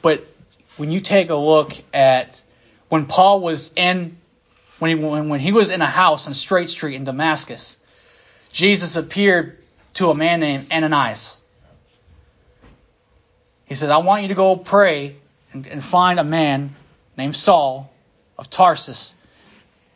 but 0.00 0.26
when 0.78 0.90
you 0.90 1.00
take 1.00 1.28
a 1.30 1.34
look 1.34 1.72
at 1.92 2.42
when 2.88 3.06
Paul 3.06 3.40
was 3.40 3.72
in 3.76 4.16
when 4.78 4.96
he 4.96 5.04
when, 5.04 5.28
when 5.28 5.40
he 5.40 5.52
was 5.52 5.70
in 5.70 5.82
a 5.82 5.86
house 5.86 6.26
on 6.26 6.34
Straight 6.34 6.70
Street 6.70 6.94
in 6.94 7.04
Damascus, 7.04 7.76
Jesus 8.52 8.96
appeared 8.96 9.58
to 9.94 10.10
a 10.10 10.14
man 10.14 10.40
named 10.40 10.72
Ananias. 10.72 11.36
He 13.66 13.74
says, 13.74 13.90
I 13.90 13.98
want 13.98 14.22
you 14.22 14.28
to 14.28 14.34
go 14.34 14.56
pray 14.56 15.16
and, 15.52 15.66
and 15.66 15.82
find 15.82 16.18
a 16.18 16.24
man 16.24 16.74
named 17.16 17.36
Saul 17.36 17.92
of 18.40 18.50
Tarsus. 18.50 19.14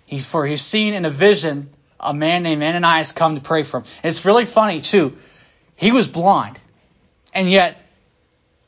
He, 0.06 0.20
for 0.20 0.46
he's 0.46 0.62
seen 0.62 0.94
in 0.94 1.04
a 1.04 1.10
vision 1.10 1.70
a 1.98 2.12
man 2.12 2.42
named 2.42 2.62
Ananias 2.62 3.12
come 3.12 3.34
to 3.36 3.40
pray 3.40 3.62
for 3.62 3.78
him. 3.78 3.84
And 4.02 4.10
it's 4.10 4.24
really 4.24 4.44
funny, 4.44 4.82
too. 4.82 5.16
He 5.76 5.90
was 5.90 6.08
blind. 6.08 6.60
And 7.32 7.50
yet, 7.50 7.78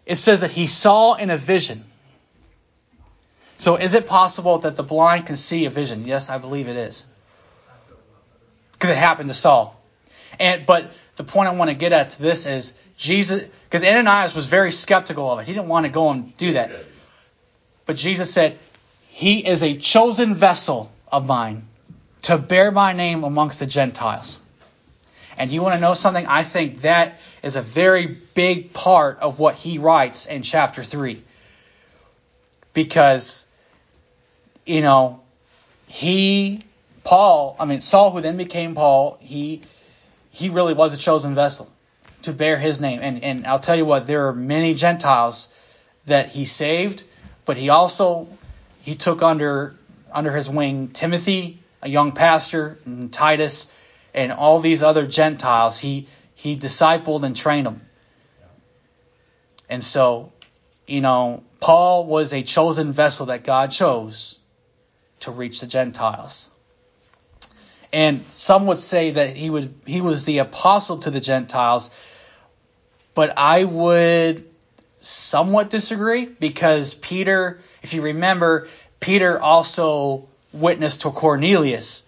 it 0.07 0.17
says 0.17 0.41
that 0.41 0.51
he 0.51 0.67
saw 0.67 1.15
in 1.15 1.31
a 1.31 1.37
vision. 1.37 1.85
So 3.59 3.77
is 3.77 3.95
it 3.95 4.07
possible 4.07 4.59
that 4.59 4.77
the 4.77 4.83
blind 4.83 5.27
can 5.27 5.37
see 5.37 5.67
a 5.67 5.71
vision? 5.71 6.07
Yes, 6.07 6.31
I 6.31 6.39
believe 6.39 6.69
it 6.69 6.77
is. 6.77 7.05
Because 8.73 8.91
it 8.91 8.97
happened 8.97 9.29
to 9.29 9.35
Saul. 9.35 9.81
And 10.39 10.67
but 10.67 10.91
the 11.17 11.25
point 11.25 11.49
I 11.49 11.55
want 11.55 11.71
to 11.71 11.77
get 11.77 11.93
at 11.93 12.11
to 12.11 12.23
this 12.23 12.47
is 12.47 12.77
Jesus 12.97 13.45
because 13.65 13.83
Ananias 13.83 14.35
was 14.35 14.47
very 14.47 14.71
skeptical 14.71 15.31
of 15.31 15.39
it. 15.41 15.47
He 15.47 15.53
didn't 15.53 15.69
want 15.69 15.87
to 15.87 15.93
go 15.93 16.11
and 16.11 16.37
do 16.37 16.53
that. 16.53 16.73
But 17.87 17.97
Jesus 17.97 18.33
said, 18.33 18.59
He 19.17 19.39
is 19.39 19.63
a 19.63 19.79
chosen 19.79 20.35
vessel 20.35 20.93
of 21.11 21.25
mine 21.25 21.67
to 22.21 22.37
bear 22.37 22.71
my 22.71 22.93
name 22.93 23.25
amongst 23.25 23.61
the 23.61 23.65
Gentiles. 23.65 24.39
And 25.39 25.51
you 25.51 25.63
want 25.63 25.75
to 25.75 25.81
know 25.81 25.95
something? 25.95 26.27
I 26.27 26.43
think 26.43 26.83
that 26.83 27.19
is 27.43 27.57
a 27.57 27.63
very 27.63 28.09
big 28.35 28.75
part 28.75 29.21
of 29.21 29.39
what 29.39 29.55
he 29.55 29.79
writes 29.79 30.27
in 30.27 30.43
chapter 30.43 30.85
3. 30.85 31.23
Because, 32.75 33.47
you 34.67 34.83
know, 34.83 35.23
he, 35.87 36.61
Paul, 37.03 37.57
I 37.59 37.65
mean, 37.65 37.81
Saul, 37.81 38.11
who 38.11 38.21
then 38.21 38.37
became 38.37 38.75
Paul, 38.75 39.17
he, 39.23 39.63
he 40.31 40.51
really 40.51 40.75
was 40.75 40.93
a 40.93 40.99
chosen 40.99 41.35
vessel 41.35 41.73
to 42.25 42.35
bear 42.35 42.59
his 42.59 42.83
name. 42.83 43.01
And, 43.03 43.25
and 43.25 43.47
I'll 43.47 43.61
tell 43.61 43.77
you 43.77 43.87
what, 43.87 44.07
there 44.07 44.29
are 44.29 44.35
many 44.35 44.75
Gentiles 44.75 45.49
that 46.05 46.29
he 46.29 46.45
saved, 46.45 47.05
but 47.47 47.57
he 47.57 47.71
also, 47.71 48.29
he 48.87 48.95
took 48.95 49.21
under, 49.21 49.75
under 50.13 50.33
his 50.33 50.49
wing 50.49 50.87
Timothy, 50.87 51.61
a 51.83 51.89
young 51.89 52.13
pastor, 52.13 52.79
and 52.85 53.13
Titus, 53.13 53.67
and 54.15 54.31
all 54.31 54.61
these 54.61 54.81
other 54.81 55.09
Gentiles. 55.09 55.77
He, 55.77 56.07
he 56.37 56.57
discipled 56.57 57.25
and 57.25 57.35
trained 57.35 57.67
them. 57.67 57.81
And 59.69 59.83
so, 59.83 60.33
you 60.87 61.01
know, 61.01 61.43
Paul 61.59 62.07
was 62.07 62.33
a 62.33 62.45
chosen 62.45 62.93
vessel 62.93 63.27
that 63.27 63.43
God 63.43 63.73
chose 63.73 64.39
to 65.19 65.33
reach 65.33 65.63
the 65.63 65.67
Gentiles. 65.67 66.49
And 67.93 68.31
some 68.31 68.69
would 68.69 68.79
say 68.79 69.11
that 69.11 69.37
he 69.37 69.51
would 69.51 69.75
he 69.85 70.01
was 70.01 70.27
the 70.27 70.39
apostle 70.39 70.99
to 71.01 71.11
the 71.11 71.21
Gentiles, 71.21 71.91
but 73.15 73.37
I 73.37 73.65
would 73.65 74.49
somewhat 75.07 75.71
disagree 75.71 76.27
because 76.27 76.95
Peter, 76.95 77.61
if 77.83 77.95
you 77.95 78.03
remember, 78.03 78.69
Peter 79.01 79.41
also 79.41 80.29
witnessed 80.53 81.03
to 81.03 81.11
Cornelius. 81.11 82.03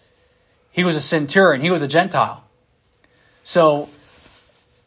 He 0.73 0.85
was 0.85 0.97
a 0.97 1.01
centurion, 1.01 1.61
he 1.61 1.71
was 1.71 1.83
a 1.83 1.89
Gentile. 1.89 2.45
So 3.45 3.89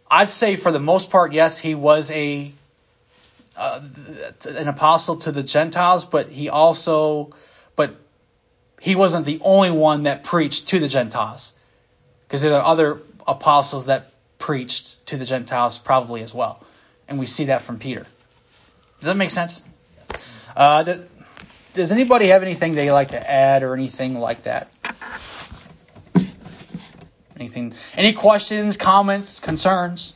I'd 0.09 0.29
say 0.29 0.55
for 0.55 0.71
the 0.71 0.79
most 0.79 1.09
part, 1.09 1.33
yes, 1.33 1.57
he 1.57 1.73
was 1.73 2.11
a 2.11 2.51
uh, 3.55 3.81
an 4.47 4.67
apostle 4.67 5.17
to 5.17 5.31
the 5.31 5.43
Gentiles, 5.43 6.05
but 6.05 6.29
he 6.29 6.49
also, 6.49 7.31
but 7.75 7.95
he 8.79 8.95
wasn't 8.95 9.25
the 9.25 9.39
only 9.41 9.71
one 9.71 10.03
that 10.03 10.23
preached 10.23 10.69
to 10.69 10.79
the 10.79 10.87
Gentiles, 10.87 11.53
because 12.27 12.41
there 12.41 12.55
are 12.55 12.63
other 12.63 13.01
apostles 13.27 13.85
that 13.85 14.11
preached 14.39 15.05
to 15.07 15.17
the 15.17 15.25
Gentiles 15.25 15.77
probably 15.77 16.23
as 16.23 16.33
well, 16.33 16.63
and 17.07 17.19
we 17.19 17.25
see 17.25 17.45
that 17.45 17.61
from 17.61 17.79
Peter. 17.79 18.05
Does 18.99 19.07
that 19.07 19.17
make 19.17 19.29
sense? 19.31 19.63
Uh, 20.55 20.83
does, 20.83 20.99
does 21.73 21.91
anybody 21.91 22.27
have 22.27 22.43
anything 22.43 22.75
they'd 22.75 22.91
like 22.91 23.09
to 23.09 23.31
add 23.31 23.63
or 23.63 23.73
anything 23.73 24.15
like 24.15 24.43
that? 24.43 24.69
Anything? 27.37 27.73
Any 27.95 28.13
questions, 28.13 28.77
comments, 28.77 29.39
concerns? 29.39 30.13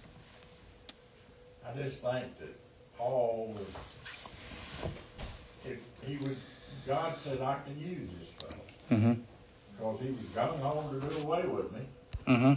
I 1.68 1.76
just 1.82 1.98
think 1.98 2.38
that 2.40 2.60
Paul 2.98 3.56
was, 3.58 4.92
if 5.66 5.80
he 6.08 6.18
was, 6.18 6.38
God 6.86 7.16
said, 7.24 7.42
I 7.42 7.58
can 7.66 7.80
use 7.80 8.10
this 8.20 8.30
fellow, 8.40 8.54
Mm-hmm. 8.92 9.14
because 9.76 10.00
he 10.02 10.10
was 10.12 10.26
going 10.36 10.60
ho 10.62 11.00
to 11.02 11.10
do 11.10 11.18
away 11.24 11.46
with 11.48 11.72
me. 11.72 11.80
Mm-hmm. 12.28 12.54